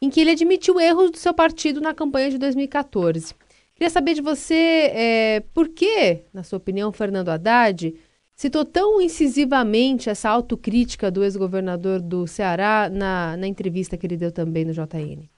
em 0.00 0.10
que 0.10 0.20
ele 0.20 0.32
admitiu 0.32 0.80
erros 0.80 1.12
do 1.12 1.16
seu 1.16 1.32
partido 1.32 1.80
na 1.80 1.94
campanha 1.94 2.30
de 2.30 2.38
2014. 2.38 3.34
Queria 3.82 3.90
saber 3.90 4.14
de 4.14 4.20
você 4.22 4.54
é, 4.94 5.40
por 5.52 5.68
que, 5.68 6.22
na 6.32 6.44
sua 6.44 6.56
opinião, 6.56 6.92
Fernando 6.92 7.30
Haddad 7.30 7.92
citou 8.32 8.64
tão 8.64 9.00
incisivamente 9.00 10.08
essa 10.08 10.30
autocrítica 10.30 11.10
do 11.10 11.24
ex-governador 11.24 12.00
do 12.00 12.24
Ceará 12.28 12.88
na, 12.88 13.36
na 13.36 13.44
entrevista 13.44 13.96
que 13.96 14.06
ele 14.06 14.16
deu 14.16 14.30
também 14.30 14.64
no 14.64 14.72
JN. 14.72 15.28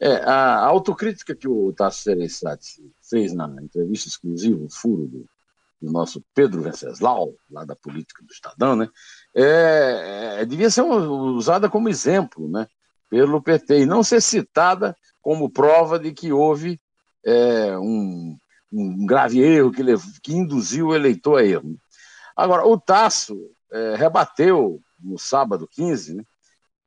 É, 0.00 0.22
a 0.24 0.64
autocrítica 0.64 1.34
que 1.34 1.46
o 1.46 1.70
Tasso 1.74 2.02
Gereissati 2.04 2.90
fez 3.02 3.34
na 3.34 3.46
entrevista 3.60 4.08
exclusiva, 4.08 4.64
o 4.64 4.70
furo 4.70 5.06
do, 5.06 5.26
do 5.82 5.92
nosso 5.92 6.24
Pedro 6.34 6.62
Venceslau, 6.62 7.34
lá 7.50 7.66
da 7.66 7.76
política 7.76 8.24
do 8.24 8.32
Estadão, 8.32 8.74
né, 8.74 8.88
é, 9.36 10.38
é, 10.40 10.44
devia 10.46 10.70
ser 10.70 10.80
usada 10.80 11.68
como 11.68 11.90
exemplo 11.90 12.48
né, 12.48 12.66
pelo 13.10 13.42
PT 13.42 13.80
e 13.80 13.86
não 13.86 14.02
ser 14.02 14.22
citada 14.22 14.96
como 15.20 15.50
prova 15.50 15.98
de 15.98 16.10
que 16.12 16.32
houve 16.32 16.80
é, 17.24 17.78
um, 17.78 18.36
um, 18.72 19.06
grave 19.06 19.40
erro 19.40 19.72
que, 19.72 19.82
que, 20.22 20.34
induziu 20.34 20.88
o 20.88 20.94
eleitor 20.94 21.38
a 21.40 21.44
erro. 21.44 21.76
Agora, 22.36 22.66
o 22.66 22.78
Tasso 22.78 23.36
é, 23.70 23.94
rebateu 23.96 24.80
no 25.00 25.18
sábado 25.18 25.68
15 25.70 26.14
né, 26.14 26.24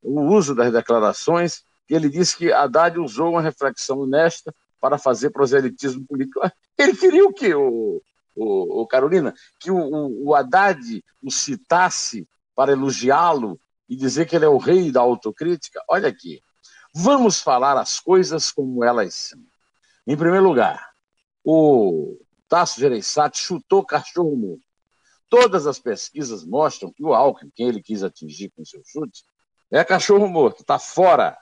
o 0.01 0.21
uso 0.21 0.55
das 0.55 0.71
declarações 0.71 1.63
que 1.87 1.93
ele 1.93 2.09
disse 2.09 2.37
que 2.37 2.51
Haddad 2.51 2.99
usou 2.99 3.31
uma 3.31 3.41
reflexão 3.41 3.99
honesta 3.99 4.53
para 4.79 4.97
fazer 4.97 5.29
proselitismo 5.29 6.05
político. 6.05 6.39
Ele 6.77 6.95
queria 6.95 7.25
o 7.25 7.33
quê, 7.33 7.53
o, 7.53 8.01
o, 8.35 8.81
o 8.81 8.87
Carolina? 8.87 9.33
Que 9.59 9.71
o, 9.71 9.77
o, 9.77 10.29
o 10.29 10.35
Haddad 10.35 11.03
o 11.23 11.31
citasse 11.31 12.27
para 12.55 12.71
elogiá-lo 12.71 13.59
e 13.87 13.95
dizer 13.95 14.25
que 14.25 14.35
ele 14.35 14.45
é 14.45 14.49
o 14.49 14.57
rei 14.57 14.91
da 14.91 15.01
autocrítica? 15.01 15.81
Olha 15.87 16.09
aqui, 16.09 16.41
vamos 16.93 17.39
falar 17.39 17.77
as 17.79 17.99
coisas 17.99 18.51
como 18.51 18.83
elas 18.83 19.13
são. 19.13 19.39
Em 20.07 20.15
primeiro 20.15 20.45
lugar, 20.45 20.91
o 21.43 22.17
Tasso 22.47 22.79
Gereissati 22.79 23.39
chutou 23.39 23.85
cachorro 23.85 24.35
morto. 24.35 24.65
Todas 25.29 25.65
as 25.65 25.79
pesquisas 25.79 26.45
mostram 26.45 26.91
que 26.91 27.03
o 27.03 27.13
Alckmin, 27.13 27.51
quem 27.55 27.67
ele 27.67 27.81
quis 27.81 28.03
atingir 28.03 28.51
com 28.55 28.63
seu 28.63 28.81
chute, 28.85 29.23
é 29.71 29.83
cachorro 29.83 30.27
morto, 30.27 30.61
está 30.61 30.77
fora 30.77 31.37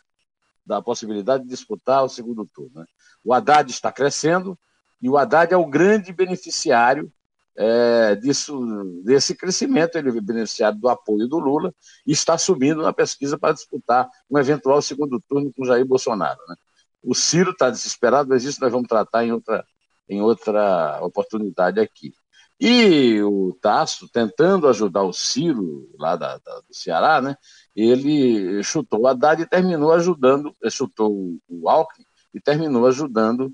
da 0.65 0.81
possibilidade 0.81 1.43
de 1.43 1.49
disputar 1.49 2.03
o 2.03 2.09
segundo 2.09 2.45
turno. 2.45 2.71
Né? 2.79 2.85
O 3.23 3.33
Haddad 3.33 3.69
está 3.69 3.91
crescendo 3.91 4.57
e 5.01 5.09
o 5.09 5.17
Haddad 5.17 5.53
é 5.53 5.57
o 5.57 5.65
grande 5.65 6.13
beneficiário 6.13 7.11
é, 7.55 8.15
disso, 8.15 8.57
desse 9.03 9.35
crescimento. 9.35 9.97
Ele 9.97 10.09
é 10.09 10.21
beneficiário 10.21 10.79
do 10.79 10.87
apoio 10.87 11.27
do 11.27 11.37
Lula 11.37 11.73
e 12.07 12.13
está 12.13 12.37
subindo 12.37 12.81
na 12.81 12.93
pesquisa 12.93 13.37
para 13.37 13.53
disputar 13.53 14.09
um 14.29 14.39
eventual 14.39 14.81
segundo 14.81 15.21
turno 15.27 15.51
com 15.53 15.65
Jair 15.65 15.85
Bolsonaro. 15.85 16.39
Né? 16.47 16.55
O 17.03 17.13
Ciro 17.13 17.51
está 17.51 17.69
desesperado, 17.69 18.29
mas 18.29 18.43
isso 18.43 18.61
nós 18.61 18.71
vamos 18.71 18.87
tratar 18.87 19.25
em 19.25 19.31
outra, 19.31 19.65
em 20.07 20.21
outra 20.21 20.99
oportunidade 21.01 21.79
aqui. 21.79 22.13
E 22.59 23.21
o 23.21 23.57
Tasso, 23.61 24.07
tentando 24.07 24.69
ajudar 24.69 25.03
o 25.03 25.11
Ciro, 25.11 25.89
lá 25.99 26.15
da, 26.15 26.37
da, 26.37 26.61
do 26.61 26.73
Ceará, 26.73 27.19
né, 27.19 27.35
ele 27.75 28.63
chutou 28.63 29.01
o 29.01 29.07
Haddad 29.07 29.41
e 29.41 29.49
terminou 29.49 29.91
ajudando, 29.91 30.55
chutou 30.69 31.39
o, 31.47 31.69
Alckmin 31.69 32.05
e 32.33 32.39
terminou 32.39 32.87
ajudando 32.87 33.51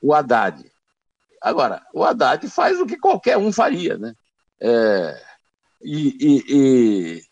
o 0.00 0.12
Haddad. 0.12 0.70
Agora, 1.40 1.82
o 1.94 2.04
Haddad 2.04 2.46
faz 2.48 2.78
o 2.78 2.86
que 2.86 2.98
qualquer 2.98 3.38
um 3.38 3.50
faria, 3.50 3.96
né? 3.96 4.14
É, 4.60 5.22
e, 5.80 6.16
e, 6.20 6.44
e, 6.48 7.22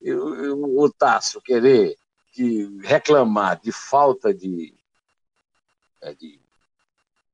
e 0.00 0.14
o 0.14 0.88
Tasso 0.96 1.40
querer 1.40 1.96
que, 2.32 2.68
reclamar 2.82 3.60
de 3.60 3.72
falta 3.72 4.32
de, 4.32 4.72
é, 6.02 6.14
de 6.14 6.40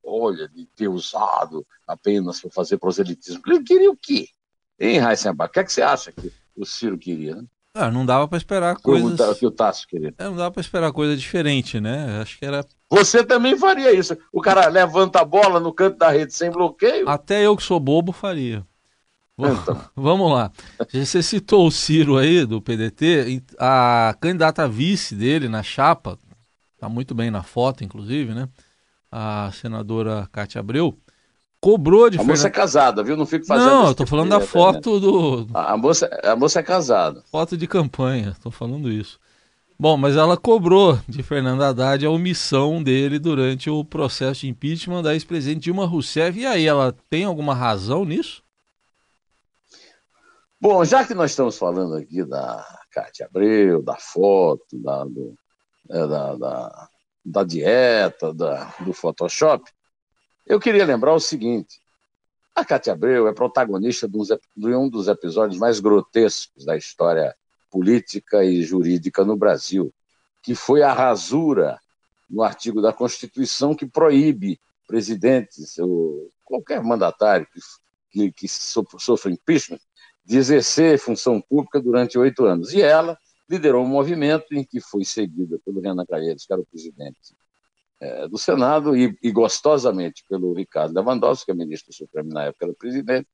olha, 0.04 0.48
de 0.48 0.64
ter 0.66 0.88
usado 0.88 1.66
apenas 1.87 2.40
para 2.40 2.50
fazer 2.50 2.78
proselitismo. 2.78 3.42
Ele 3.46 3.62
queria 3.62 3.90
o 3.90 3.96
quê? 3.96 4.28
Hein, 4.78 4.98
Heisenbach? 4.98 5.50
O 5.50 5.52
que, 5.52 5.60
é 5.60 5.64
que 5.64 5.72
você 5.72 5.82
acha 5.82 6.12
que 6.12 6.32
o 6.56 6.64
Ciro 6.64 6.96
queria? 6.96 7.37
Né? 7.37 7.44
Ah, 7.75 7.90
não 7.90 8.06
dava 8.06 8.26
para 8.26 8.38
esperar 8.38 8.76
coisas... 8.76 9.20
O 9.20 9.34
que 9.34 9.46
o 9.46 9.50
Tasso 9.50 9.87
queria. 9.87 10.14
É, 10.16 10.25
não 10.25 10.37
dava 10.37 10.50
para 10.50 10.60
esperar 10.60 10.92
coisa 10.92 11.16
diferente, 11.16 11.80
né? 11.80 12.20
Acho 12.20 12.38
que 12.38 12.44
era... 12.44 12.64
Você 12.90 13.22
também 13.22 13.56
faria 13.56 13.92
isso. 13.92 14.16
O 14.32 14.40
cara 14.40 14.66
levanta 14.68 15.20
a 15.20 15.25
bola 15.25 15.60
no 15.60 15.72
canto 15.72 15.98
da 15.98 16.10
rede 16.10 16.32
sem 16.32 16.50
bloqueio. 16.50 17.08
Até 17.08 17.44
eu 17.44 17.56
que 17.56 17.62
sou 17.62 17.78
bobo 17.78 18.12
faria. 18.12 18.66
Então. 19.38 19.80
Vamos 19.94 20.32
lá. 20.32 20.50
Você 20.92 21.22
citou 21.22 21.66
o 21.66 21.70
Ciro 21.70 22.16
aí, 22.16 22.44
do 22.44 22.62
PDT. 22.62 23.42
A 23.58 24.16
candidata 24.20 24.66
vice 24.66 25.14
dele 25.14 25.48
na 25.48 25.62
chapa, 25.62 26.18
tá 26.78 26.88
muito 26.88 27.14
bem 27.14 27.30
na 27.30 27.42
foto, 27.42 27.85
inclusive, 27.85 28.32
né? 28.35 28.49
A 29.11 29.50
senadora 29.52 30.28
Cátia 30.30 30.61
Abreu 30.61 30.97
cobrou 31.61 32.08
de 32.08 32.18
A 32.18 32.25
moça 32.25 32.47
é 32.47 32.50
casada, 32.50 33.02
viu? 33.02 33.16
Não 33.16 33.26
fico 33.26 33.47
fazendo. 33.47 33.68
Não, 33.68 33.87
eu 33.88 33.94
tô 33.94 34.04
tipo 34.04 34.11
falando 34.11 34.30
da 34.30 34.40
foto 34.40 35.00
do. 35.00 35.49
A, 35.54 35.76
moça, 35.76 36.08
a 36.23 36.37
moça 36.37 36.61
é 36.61 36.62
casada. 36.62 37.23
Foto 37.30 37.56
de 37.56 37.66
campanha, 37.66 38.37
tô 38.42 38.50
falando 38.50 38.90
isso. 38.90 39.18
Bom, 39.80 39.97
mas 39.97 40.16
ela 40.16 40.37
cobrou 40.37 40.99
de 41.08 41.23
Fernando 41.23 41.62
Haddad 41.62 42.04
a 42.04 42.11
omissão 42.11 42.82
dele 42.82 43.16
durante 43.18 43.70
o 43.70 43.85
processo 43.85 44.40
de 44.40 44.49
impeachment 44.49 45.02
da 45.02 45.14
ex-presidente 45.14 45.64
Dilma 45.64 45.87
Rousseff. 45.87 46.37
E 46.37 46.44
aí, 46.44 46.66
ela 46.66 46.92
tem 47.08 47.25
alguma 47.25 47.54
razão 47.54 48.04
nisso? 48.04 48.42
Bom, 50.61 50.85
já 50.85 51.04
que 51.04 51.14
nós 51.14 51.30
estamos 51.30 51.56
falando 51.56 51.94
aqui 51.94 52.25
da 52.25 52.66
Cátia 52.90 53.26
Abreu, 53.26 53.80
da 53.80 53.94
foto, 53.94 54.76
da, 54.82 55.04
do, 55.04 55.37
é, 55.88 56.07
da, 56.07 56.35
da, 56.35 56.88
da, 57.25 57.45
dieta, 57.45 58.33
da, 58.33 58.64
do 58.80 58.92
Photoshop, 58.92 59.71
eu 60.47 60.59
queria 60.59 60.85
lembrar 60.85 61.14
o 61.14 61.21
seguinte: 61.21 61.80
a 62.54 62.64
Cátia 62.64 62.92
Abreu 62.92 63.28
é 63.28 63.33
protagonista 63.33 64.09
de, 64.09 64.75
um 64.75 64.88
dos 64.88 65.09
episódios 65.09 65.59
mais 65.59 65.80
grotescos 65.80 66.64
da 66.64 66.76
história 66.76 67.35
política 67.71 68.45
e 68.45 68.62
jurídica 68.62 69.25
no 69.25 69.37
Brasil, 69.37 69.92
que 70.42 70.54
foi 70.54 70.83
a 70.83 70.92
rasura 70.92 71.78
no 72.28 72.42
artigo 72.42 72.80
da 72.83 72.92
Constituição 72.92 73.75
que 73.75 73.87
proíbe 73.87 74.61
presidentes 74.87 75.78
ou 75.78 76.30
qualquer 76.45 76.83
mandatário 76.83 77.47
que, 77.52 77.61
que, 78.11 78.33
que 78.33 78.49
sofra 78.49 79.30
impeachment 79.30 79.80
de 80.25 80.37
exercer 80.37 80.99
função 80.99 81.40
pública 81.40 81.80
durante 81.80 82.18
oito 82.18 82.45
anos. 82.45 82.73
E 82.73 82.83
ela 82.83 83.18
liderou 83.49 83.85
um 83.85 83.88
movimento 83.88 84.47
em 84.52 84.64
que 84.64 84.81
foi 84.81 85.05
seguida 85.05 85.59
pelo 85.64 85.81
Renan 85.81 86.05
Calheiros, 86.05 86.45
que 86.45 86.52
era 86.52 86.61
o 86.61 86.67
presidente 86.67 87.35
é, 88.00 88.28
do 88.28 88.38
Senado, 88.38 88.97
e, 88.97 89.17
e, 89.23 89.31
gostosamente 89.31 90.25
pelo 90.28 90.52
Ricardo 90.52 90.95
Lewandowski, 90.95 91.47
que 91.47 91.52
é 91.52 91.55
ministro 91.55 91.93
supremo 91.93 92.28
na 92.28 92.45
época, 92.45 92.67
era 92.67 92.75
presidente, 92.75 93.26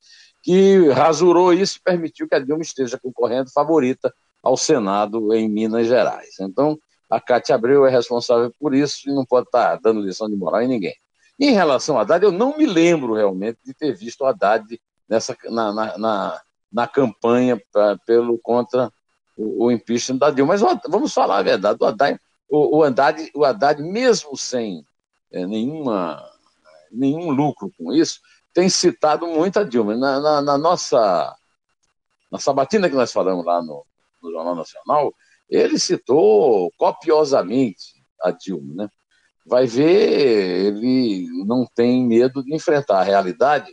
que 0.43 0.89
rasurou 0.91 1.53
isso 1.53 1.79
e 1.79 1.83
permitiu 1.83 2.29
que 2.29 2.35
a 2.35 2.39
Dilma 2.39 2.63
esteja 2.63 2.99
concorrendo 2.99 3.51
favorita 3.51 4.15
ao 4.43 4.57
Senado 4.57 5.35
em 5.35 5.49
Minas 5.49 5.87
Gerais. 5.87 6.37
Então, 6.41 6.79
a 7.11 7.21
Cátia 7.21 7.55
Abreu 7.55 7.87
é 7.87 7.91
responsável 7.91 8.53
por 8.59 8.75
isso 8.75 9.09
e 9.09 9.15
não 9.15 9.25
pode 9.25 9.47
estar 9.47 9.77
dando 9.77 10.01
lição 10.01 10.29
de 10.29 10.37
moral 10.37 10.63
em 10.63 10.69
ninguém. 10.69 10.95
Em 11.39 11.51
relação 11.51 11.99
a 11.99 12.03
Haddad, 12.03 12.25
eu 12.25 12.33
não 12.33 12.57
me 12.57 12.65
lembro 12.65 13.15
realmente 13.15 13.59
de 13.65 13.75
ter 13.75 13.95
visto 13.95 14.23
o 14.23 14.27
Haddad 14.27 14.81
nessa, 15.09 15.37
na, 15.51 15.73
na, 15.73 15.99
na, 15.99 16.41
na 16.73 16.87
campanha 16.87 17.61
pra, 17.73 17.99
pelo 18.07 18.39
contra 18.39 18.91
o, 19.37 19.67
o, 19.67 19.73
impeachment 19.73 20.19
da 20.19 20.31
Dilma. 20.31 20.55
Mas 20.55 20.81
vamos 20.89 21.13
falar 21.13 21.39
a 21.39 21.43
verdade, 21.43 21.79
o 21.81 21.87
Haddad, 21.87 22.21
o, 22.49 22.79
o 22.79 22.83
Haddad, 22.83 23.31
o 23.35 23.45
Haddad 23.45 23.83
mesmo 23.83 24.37
sem 24.37 24.85
é, 25.33 25.47
nenhuma, 25.47 26.23
nenhum 26.91 27.31
lucro 27.31 27.71
com 27.77 27.93
isso, 27.93 28.21
tem 28.53 28.69
citado 28.69 29.27
muito 29.27 29.59
a 29.59 29.65
Dilma. 29.65 29.97
Na, 29.97 30.21
na, 30.21 30.43
na, 30.43 30.59
nossa 30.59 31.37
na 32.31 32.39
sabatina 32.39 32.89
que 32.89 32.97
nós 32.97 33.13
falamos 33.13 33.45
lá 33.45 33.63
no, 33.63 33.85
no 34.23 34.31
Jornal 34.31 34.55
Nacional, 34.55 35.15
ele 35.49 35.79
citou 35.79 36.71
copiosamente 36.77 37.95
a 38.23 38.31
Dilma, 38.31 38.85
né? 38.85 38.89
Vai 39.47 39.67
ver, 39.67 40.67
ele 40.67 41.29
não 41.45 41.67
tem 41.75 42.03
medo 42.03 42.43
de 42.43 42.55
enfrentar 42.55 43.01
a 43.01 43.03
realidade 43.03 43.71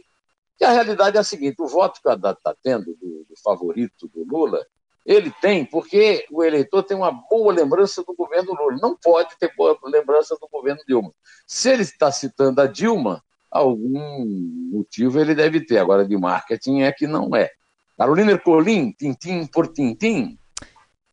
e 0.61 0.63
a 0.63 0.71
realidade 0.71 1.17
é 1.17 1.19
a 1.19 1.23
seguinte: 1.23 1.59
o 1.59 1.67
voto 1.67 1.99
que 1.99 2.07
o 2.07 2.11
Haddad 2.11 2.37
está 2.37 2.55
tendo 2.61 2.85
do, 2.85 3.25
do, 3.27 3.35
favorito 3.43 4.07
do 4.07 4.23
Lula, 4.23 4.63
ele 5.05 5.31
tem 5.41 5.65
porque 5.65 6.25
o 6.31 6.43
eleitor 6.43 6.83
tem 6.83 6.95
uma 6.95 7.11
boa 7.11 7.53
lembrança 7.53 8.03
do 8.03 8.13
governo 8.13 8.53
Lula. 8.53 8.77
Não 8.81 8.95
pode 8.95 9.37
ter 9.39 9.51
boa 9.55 9.77
lembrança 9.85 10.35
do 10.39 10.47
governo 10.51 10.81
Dilma. 10.87 11.11
Se 11.47 11.69
ele 11.69 11.83
está 11.83 12.11
citando 12.11 12.61
a 12.61 12.67
Dilma, 12.67 13.23
algum 13.49 14.25
motivo 14.71 15.19
ele 15.19 15.35
deve 15.35 15.65
ter. 15.65 15.79
Agora, 15.79 16.07
de 16.07 16.15
marketing 16.17 16.81
é 16.81 16.91
que 16.91 17.07
não 17.07 17.35
é. 17.35 17.49
Carolina 17.97 18.31
Ercolim, 18.31 18.91
tintim 18.91 19.45
por 19.45 19.67
tintim. 19.67 20.37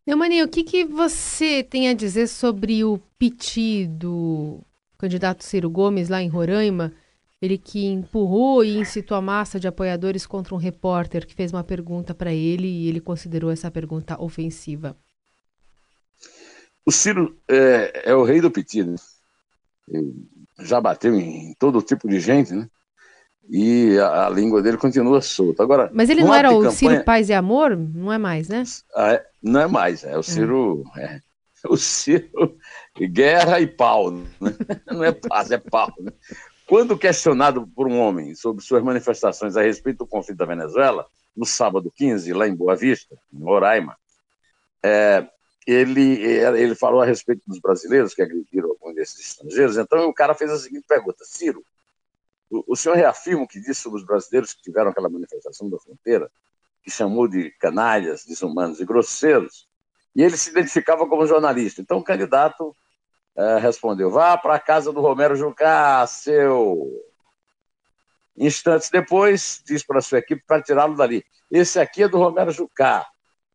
Neumani, 0.06 0.42
o 0.42 0.48
que, 0.48 0.64
que 0.64 0.84
você 0.84 1.62
tem 1.62 1.88
a 1.88 1.94
dizer 1.94 2.28
sobre 2.28 2.82
o 2.82 2.98
piti 3.18 3.86
do 3.86 4.60
candidato 4.96 5.44
Ciro 5.44 5.68
Gomes 5.68 6.08
lá 6.08 6.22
em 6.22 6.28
Roraima? 6.28 6.94
Ele 7.40 7.56
que 7.56 7.86
empurrou 7.86 8.64
e 8.64 8.78
incitou 8.78 9.16
a 9.16 9.22
massa 9.22 9.60
de 9.60 9.68
apoiadores 9.68 10.26
contra 10.26 10.54
um 10.54 10.58
repórter 10.58 11.26
que 11.26 11.34
fez 11.34 11.52
uma 11.52 11.62
pergunta 11.62 12.12
para 12.14 12.32
ele 12.32 12.66
e 12.66 12.88
ele 12.88 13.00
considerou 13.00 13.50
essa 13.50 13.70
pergunta 13.70 14.20
ofensiva. 14.20 14.96
O 16.84 16.90
Ciro 16.90 17.38
é, 17.48 18.10
é 18.10 18.14
o 18.14 18.24
rei 18.24 18.40
do 18.40 18.50
piti, 18.50 18.82
né? 18.82 18.96
Já 20.60 20.80
bateu 20.80 21.14
em 21.14 21.54
todo 21.58 21.82
tipo 21.82 22.08
de 22.08 22.18
gente, 22.18 22.52
né? 22.52 22.68
E 23.48 23.98
a, 23.98 24.26
a 24.26 24.30
língua 24.30 24.60
dele 24.60 24.76
continua 24.76 25.22
solta. 25.22 25.62
Agora, 25.62 25.90
Mas 25.92 26.10
ele 26.10 26.22
não 26.22 26.34
era 26.34 26.50
o 26.50 26.56
campanha... 26.56 26.70
Ciro 26.72 27.04
Paz 27.04 27.28
e 27.28 27.34
Amor? 27.34 27.76
Não 27.76 28.12
é 28.12 28.18
mais, 28.18 28.48
né? 28.48 28.64
Ah, 28.94 29.12
é, 29.12 29.26
não 29.42 29.60
é 29.60 29.66
mais, 29.66 30.02
é 30.02 30.18
o 30.18 30.22
Ciro. 30.22 30.82
É. 30.96 31.04
É, 31.04 31.20
o 31.68 31.76
Ciro 31.76 32.56
guerra 33.10 33.60
e 33.60 33.66
pau. 33.66 34.10
Né? 34.10 34.26
Não 34.86 35.04
é 35.04 35.12
paz, 35.12 35.50
é 35.50 35.58
pau. 35.58 35.92
Né? 36.00 36.12
Quando 36.68 36.98
questionado 36.98 37.66
por 37.66 37.88
um 37.88 37.98
homem 37.98 38.34
sobre 38.34 38.62
suas 38.62 38.82
manifestações 38.82 39.56
a 39.56 39.62
respeito 39.62 40.00
do 40.00 40.06
conflito 40.06 40.36
da 40.36 40.44
Venezuela, 40.44 41.06
no 41.34 41.46
sábado 41.46 41.90
15, 41.90 42.30
lá 42.34 42.46
em 42.46 42.54
Boa 42.54 42.76
Vista, 42.76 43.18
em 43.32 43.42
Roraima, 43.42 43.96
é, 44.82 45.26
ele, 45.66 46.22
ele 46.22 46.74
falou 46.74 47.00
a 47.00 47.06
respeito 47.06 47.40
dos 47.46 47.58
brasileiros 47.58 48.12
que 48.12 48.20
agrediram 48.20 48.68
alguns 48.68 48.94
desses 48.94 49.18
estrangeiros. 49.18 49.78
Então 49.78 50.10
o 50.10 50.12
cara 50.12 50.34
fez 50.34 50.50
a 50.50 50.58
seguinte 50.58 50.84
pergunta: 50.86 51.24
Ciro, 51.24 51.64
o, 52.50 52.72
o 52.74 52.76
senhor 52.76 52.96
reafirma 52.96 53.44
o 53.44 53.48
que 53.48 53.58
disse 53.58 53.80
sobre 53.80 54.00
os 54.00 54.04
brasileiros 54.04 54.52
que 54.52 54.60
tiveram 54.60 54.90
aquela 54.90 55.08
manifestação 55.08 55.70
da 55.70 55.78
fronteira, 55.78 56.30
que 56.82 56.90
chamou 56.90 57.26
de 57.26 57.50
canalhas, 57.52 58.26
desumanos 58.26 58.78
e 58.78 58.84
grosseiros, 58.84 59.66
e 60.14 60.22
ele 60.22 60.36
se 60.36 60.50
identificava 60.50 61.08
como 61.08 61.26
jornalista. 61.26 61.80
Então 61.80 61.96
o 61.96 62.04
candidato 62.04 62.76
é, 63.38 63.58
respondeu: 63.58 64.10
vá 64.10 64.36
para 64.36 64.56
a 64.56 64.60
casa 64.60 64.92
do 64.92 65.00
Romero 65.00 65.36
Jucá, 65.36 66.04
seu. 66.08 67.04
Instantes 68.36 68.90
depois, 68.90 69.62
diz 69.64 69.84
para 69.84 70.00
sua 70.00 70.18
equipe 70.18 70.42
para 70.46 70.62
tirá-lo 70.62 70.96
dali. 70.96 71.24
Esse 71.50 71.80
aqui 71.80 72.02
é 72.04 72.08
do 72.08 72.18
Romero 72.18 72.50
Jucá. 72.50 73.06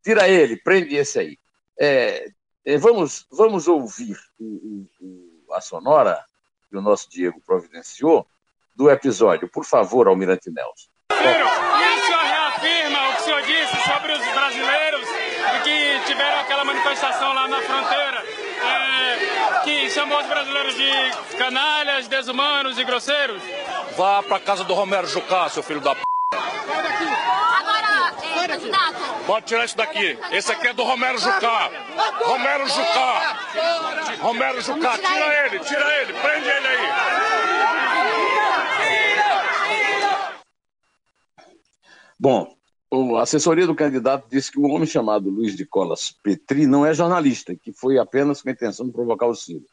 Tira 0.03 0.27
ele, 0.27 0.57
prende 0.57 0.95
esse 0.95 1.19
aí. 1.19 1.37
É, 1.79 2.27
é, 2.65 2.77
vamos, 2.77 3.25
vamos 3.31 3.67
ouvir 3.67 4.17
o, 4.39 4.85
o, 4.99 5.53
a 5.53 5.61
sonora 5.61 6.21
que 6.69 6.75
o 6.75 6.81
nosso 6.81 7.09
Diego 7.09 7.41
providenciou 7.45 8.27
do 8.75 8.89
episódio. 8.89 9.47
Por 9.47 9.63
favor, 9.63 10.07
Almirante 10.07 10.49
Nelson. 10.49 10.89
Ciro, 11.13 11.45
o 11.45 12.05
senhor 12.05 12.23
reafirma 12.23 13.09
o 13.09 13.15
que 13.15 13.21
o 13.21 13.23
senhor 13.23 13.41
disse 13.43 13.75
sobre 13.89 14.11
os 14.11 14.33
brasileiros 14.33 15.07
que 15.63 16.05
tiveram 16.07 16.41
aquela 16.41 16.65
manifestação 16.65 17.33
lá 17.33 17.47
na 17.47 17.61
fronteira? 17.61 18.12
Que 19.63 19.89
chamou 19.89 20.19
os 20.19 20.27
brasileiros 20.27 20.75
de 20.75 21.37
canalhas, 21.37 22.07
desumanos 22.07 22.77
e 22.77 22.83
grosseiros? 22.83 23.41
Vá 23.97 24.21
pra 24.21 24.39
casa 24.39 24.63
do 24.63 24.73
Romero 24.73 25.07
Jucá, 25.07 25.49
seu 25.49 25.63
filho 25.63 25.79
da 25.79 25.95
p. 25.95 26.01
Agora, 26.31 28.13
é, 28.43 28.47
candidato. 28.47 29.25
Pode 29.25 29.45
tirar 29.45 29.65
isso 29.65 29.77
daqui. 29.77 30.17
Esse 30.31 30.51
aqui 30.51 30.67
é 30.67 30.73
do 30.73 30.83
Romero 30.83 31.17
Jucá. 31.17 31.69
Romero 32.25 32.67
Jucá. 32.67 33.37
Romero 34.19 34.61
Jucá, 34.61 34.97
tira 34.97 35.45
ele, 35.45 35.59
tira 35.59 36.01
ele, 36.01 36.13
prende 36.13 36.49
ele 36.49 36.67
aí. 36.67 36.93
Bom, 42.19 42.55
a 43.17 43.23
assessoria 43.23 43.65
do 43.65 43.73
candidato 43.73 44.29
disse 44.29 44.51
que 44.51 44.59
um 44.59 44.71
homem 44.71 44.85
chamado 44.85 45.29
Luiz 45.29 45.55
de 45.55 45.65
Colas 45.65 46.11
Petri 46.11 46.67
não 46.67 46.85
é 46.85 46.93
jornalista, 46.93 47.55
que 47.55 47.73
foi 47.73 47.97
apenas 47.97 48.41
com 48.41 48.49
a 48.49 48.51
intenção 48.51 48.85
de 48.85 48.91
provocar 48.91 49.25
o 49.25 49.33
Ciro. 49.33 49.65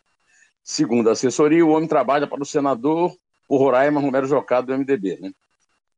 Segundo 0.63 1.09
a 1.09 1.13
assessoria, 1.13 1.65
o 1.65 1.71
homem 1.71 1.89
trabalha 1.89 2.27
para 2.27 2.43
o 2.43 2.47
senador 2.47 3.15
o 3.49 3.57
Roraima 3.57 4.01
Romero 4.01 4.27
Jocado 4.27 4.69
do 4.69 4.79
MDB. 4.79 5.19
Né? 5.21 5.33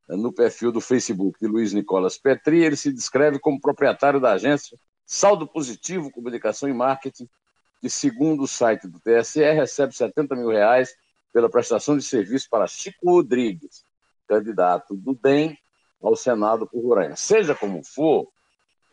No 0.09 0.33
perfil 0.33 0.73
do 0.73 0.81
Facebook 0.81 1.39
de 1.41 1.47
Luiz 1.47 1.73
Nicolas 1.73 2.19
Petri, 2.19 2.65
ele 2.65 2.77
se 2.77 2.93
descreve 2.93 3.39
como 3.39 3.61
proprietário 3.61 4.21
da 4.21 4.33
agência 4.33 4.77
Saldo 5.07 5.47
Positivo 5.47 6.11
Comunicação 6.11 6.69
e 6.69 6.73
Marketing, 6.73 7.29
que, 7.81 7.89
segundo 7.89 8.43
o 8.43 8.49
site 8.49 8.89
do 8.89 8.99
TSE, 8.99 9.41
recebe 9.53 9.95
70 9.95 10.35
mil 10.35 10.49
reais 10.49 10.93
pela 11.33 11.49
prestação 11.49 11.97
de 11.97 12.03
serviço 12.03 12.49
para 12.51 12.67
Chico 12.67 13.11
Rodrigues, 13.11 13.85
candidato 14.27 14.97
do 14.97 15.15
DEM 15.15 15.57
ao 16.03 16.17
Senado 16.17 16.67
por 16.67 16.83
Roraima. 16.83 17.17
Seja 17.17 17.55
como 17.55 17.85
for, 17.85 18.29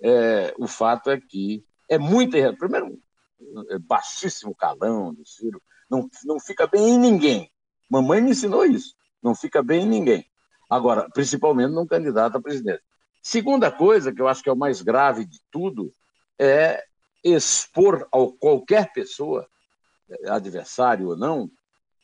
é, 0.01 0.53
o 0.57 0.67
fato 0.67 1.09
é 1.09 1.19
que 1.19 1.65
é 1.89 1.97
muito 1.97 2.35
errado. 2.35 2.57
Primeiro, 2.57 2.99
é 3.69 3.79
baixíssimo 3.79 4.55
calão 4.55 5.13
do 5.13 5.25
Ciro, 5.25 5.61
não, 5.89 6.07
não 6.25 6.39
fica 6.39 6.67
bem 6.67 6.89
em 6.89 6.99
ninguém. 6.99 7.51
Mamãe 7.89 8.21
me 8.21 8.31
ensinou 8.31 8.65
isso. 8.65 8.93
Não 9.21 9.33
fica 9.33 9.63
bem 9.63 9.83
em 9.83 9.87
ninguém. 9.89 10.25
Agora, 10.69 11.09
principalmente 11.09 11.71
num 11.71 11.87
candidato 11.87 12.37
a 12.37 12.41
presidente. 12.41 12.83
Segunda 13.21 13.71
coisa, 13.71 14.13
que 14.13 14.21
eu 14.21 14.27
acho 14.27 14.43
que 14.43 14.49
é 14.49 14.53
o 14.53 14.57
mais 14.57 14.81
grave 14.81 15.25
de 15.25 15.41
tudo, 15.51 15.93
é 16.37 16.83
expor 17.23 18.07
a 18.13 18.17
qualquer 18.39 18.93
pessoa, 18.93 19.47
adversário 20.27 21.09
ou 21.09 21.17
não, 21.17 21.49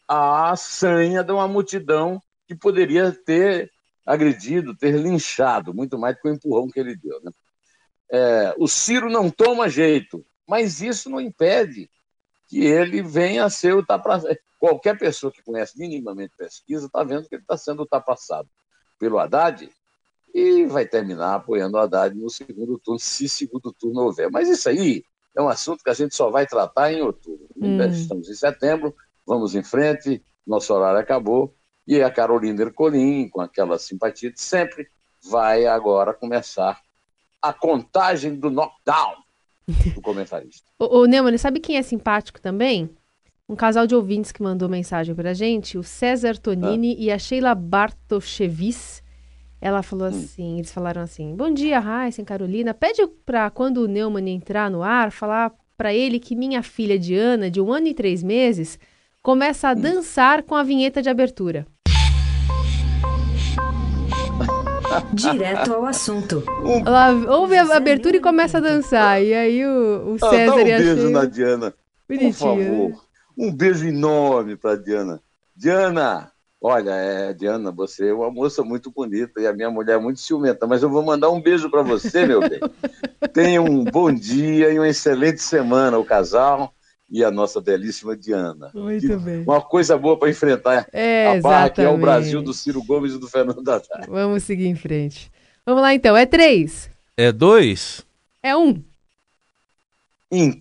a 0.08 0.56
sanha 0.56 1.24
de 1.24 1.32
uma 1.32 1.48
multidão 1.48 2.22
que 2.48 2.56
poderia 2.56 3.12
ter 3.12 3.72
agredido, 4.06 4.76
ter 4.76 4.92
linchado, 4.98 5.74
muito 5.74 5.98
mais 5.98 6.16
do 6.16 6.22
que 6.22 6.28
o 6.30 6.34
empurrão 6.34 6.70
que 6.70 6.80
ele 6.80 6.96
deu. 6.96 7.20
Né? 7.22 7.32
É, 8.12 8.56
o 8.58 8.68
Ciro 8.68 9.10
não 9.10 9.30
toma 9.30 9.70
jeito. 9.70 10.26
Mas 10.48 10.82
isso 10.82 11.10
não 11.10 11.20
impede 11.20 11.90
que 12.48 12.64
ele 12.64 13.02
venha 13.02 13.46
a 13.46 13.50
ser 13.50 13.74
o 13.74 13.78
ultrapassado. 13.78 14.38
Qualquer 14.60 14.98
pessoa 14.98 15.32
que 15.32 15.44
conhece 15.44 15.78
minimamente 15.78 16.36
pesquisa 16.38 16.86
está 16.86 17.04
vendo 17.04 17.28
que 17.28 17.36
ele 17.36 17.42
está 17.42 17.58
sendo 17.58 17.80
ultrapassado 17.80 18.50
pelo 19.00 19.20
Haddad 19.20 19.70
e 20.34 20.66
vai 20.66 20.86
terminar 20.86 21.36
apoiando 21.36 21.78
o 21.78 21.80
Haddad 21.80 22.16
no 22.16 22.30
segundo 22.30 22.78
turno, 22.80 23.00
se 23.00 23.28
segundo 23.28 23.74
turno 23.74 24.02
houver. 24.02 24.30
Mas 24.32 24.48
isso 24.50 24.70
aí 24.70 25.04
é 25.36 25.42
um 25.42 25.50
assunto 25.50 25.84
que 25.84 25.90
a 25.90 25.94
gente 25.94 26.16
só 26.16 26.30
vai 26.30 26.46
tratar 26.46 26.94
em 26.94 27.02
outubro. 27.02 27.48
Hum. 27.58 27.82
Estamos 27.86 28.30
em 28.30 28.36
setembro, 28.36 28.96
vamos 29.26 29.56
em 29.56 29.64
frente, 29.64 30.24
nosso 30.46 30.74
horário 30.74 31.00
acabou, 31.00 31.56
e 31.88 32.02
a 32.02 32.10
Carolina 32.10 32.62
Ercolim, 32.62 33.30
com 33.30 33.42
aquela 33.42 33.78
simpatia 33.78 34.32
de 34.32 34.42
sempre, 34.42 34.88
vai 35.30 35.66
agora 35.66 36.14
começar 36.14 36.82
a 37.42 37.54
contagem 37.54 38.36
do 38.36 38.50
knockdown 38.50 39.16
do 39.94 40.02
comentarista. 40.02 40.70
o, 40.80 41.00
o 41.00 41.06
Neumann, 41.06 41.38
sabe 41.38 41.60
quem 41.60 41.78
é 41.78 41.82
simpático 41.82 42.42
também? 42.42 42.90
Um 43.48 43.56
casal 43.56 43.86
de 43.86 43.94
ouvintes 43.94 44.32
que 44.32 44.42
mandou 44.42 44.68
mensagem 44.68 45.14
pra 45.14 45.34
gente, 45.34 45.78
o 45.78 45.84
César 45.84 46.38
Tonini 46.38 46.94
ah. 46.94 47.04
e 47.04 47.12
a 47.12 47.20
Sheila 47.20 47.54
Bartoschevis. 47.54 49.04
Ela 49.62 49.84
falou 49.84 50.08
hum. 50.08 50.10
assim, 50.10 50.58
eles 50.58 50.72
falaram 50.72 51.02
assim, 51.02 51.36
bom 51.36 51.52
dia, 51.52 51.80
Raíssa 51.80 52.24
Carolina, 52.24 52.74
pede 52.74 53.06
pra 53.26 53.50
quando 53.50 53.78
o 53.78 53.88
Neumann 53.88 54.30
entrar 54.30 54.70
no 54.70 54.82
ar, 54.82 55.12
falar 55.12 55.52
para 55.78 55.94
ele 55.94 56.20
que 56.20 56.36
minha 56.36 56.64
filha 56.64 56.98
Diana, 56.98 57.52
de 57.52 57.62
um 57.62 57.72
ano 57.72 57.88
e 57.88 57.94
três 57.94 58.24
meses, 58.24 58.80
começa 59.22 59.70
a 59.70 59.74
hum. 59.74 59.82
dançar 59.82 60.44
com 60.44 60.56
a 60.56 60.64
vinheta 60.64 61.02
de 61.02 61.10
abertura. 61.10 61.68
Direto 65.14 65.74
ao 65.74 65.86
assunto. 65.86 66.44
Ela 66.86 67.12
ouve 67.36 67.58
a 67.58 67.76
abertura 67.76 68.18
e 68.18 68.20
começa 68.20 68.58
a 68.58 68.62
dançar. 68.62 69.22
E 69.22 69.34
aí 69.34 69.66
o, 69.66 70.14
o 70.14 70.20
César 70.20 70.44
ah, 70.44 70.46
dá 70.46 70.56
um 70.56 70.60
e 70.60 70.74
a 70.74 70.78
beijo 70.78 71.10
na 71.10 71.26
Diana. 71.26 71.74
Bonitinho. 72.08 72.32
Por 72.32 72.40
favor. 72.40 72.90
Né? 72.90 72.96
Um 73.38 73.52
beijo 73.52 73.88
enorme 73.88 74.56
para 74.56 74.76
Diana. 74.76 75.22
Diana, 75.56 76.32
olha, 76.62 76.92
é, 76.92 77.34
Diana, 77.34 77.72
você 77.72 78.10
é 78.10 78.14
uma 78.14 78.30
moça 78.30 78.64
muito 78.64 78.92
bonita 78.92 79.42
e 79.42 79.48
a 79.48 79.54
minha 79.54 79.70
mulher 79.70 79.96
é 79.96 80.00
muito 80.00 80.20
ciumenta, 80.20 80.68
mas 80.68 80.84
eu 80.84 80.90
vou 80.90 81.04
mandar 81.04 81.30
um 81.30 81.42
beijo 81.42 81.70
para 81.70 81.82
você, 81.82 82.26
meu 82.26 82.42
bem. 82.42 82.60
Tenha 83.34 83.62
um 83.62 83.84
bom 83.84 84.12
dia 84.12 84.72
e 84.72 84.80
uma 84.80 84.88
excelente 84.88 85.42
semana, 85.42 85.98
o 85.98 86.06
casal 86.06 86.75
e 87.10 87.24
a 87.24 87.32
nossa 87.32 87.62
belíssima 87.62 88.16
Diana. 88.16 88.72
Muito 88.74 89.08
que, 89.08 89.16
bem. 89.16 89.44
Uma 89.44 89.62
coisa 89.62 89.98
boa 89.98 90.18
para 90.18 90.30
enfrentar 90.30 90.88
é, 90.92 91.38
a 91.38 91.42
barra 91.42 91.70
que 91.70 91.82
é 91.82 91.90
o 91.90 91.98
Brasil 91.98 92.42
do 92.42 92.54
Ciro 92.54 92.84
Gomes 92.84 93.14
e 93.14 93.20
do 93.20 93.28
Fernando 93.28 93.60
Haddad. 93.60 93.88
Vamos 94.08 94.44
seguir 94.44 94.68
em 94.68 94.76
frente. 94.76 95.32
Vamos 95.66 95.82
lá 95.82 95.94
então, 95.94 96.16
é 96.16 96.26
três. 96.26 96.90
É 97.18 97.32
dois. 97.32 98.06
É 98.42 98.56
um. 98.56 98.84
Em. 100.32 100.60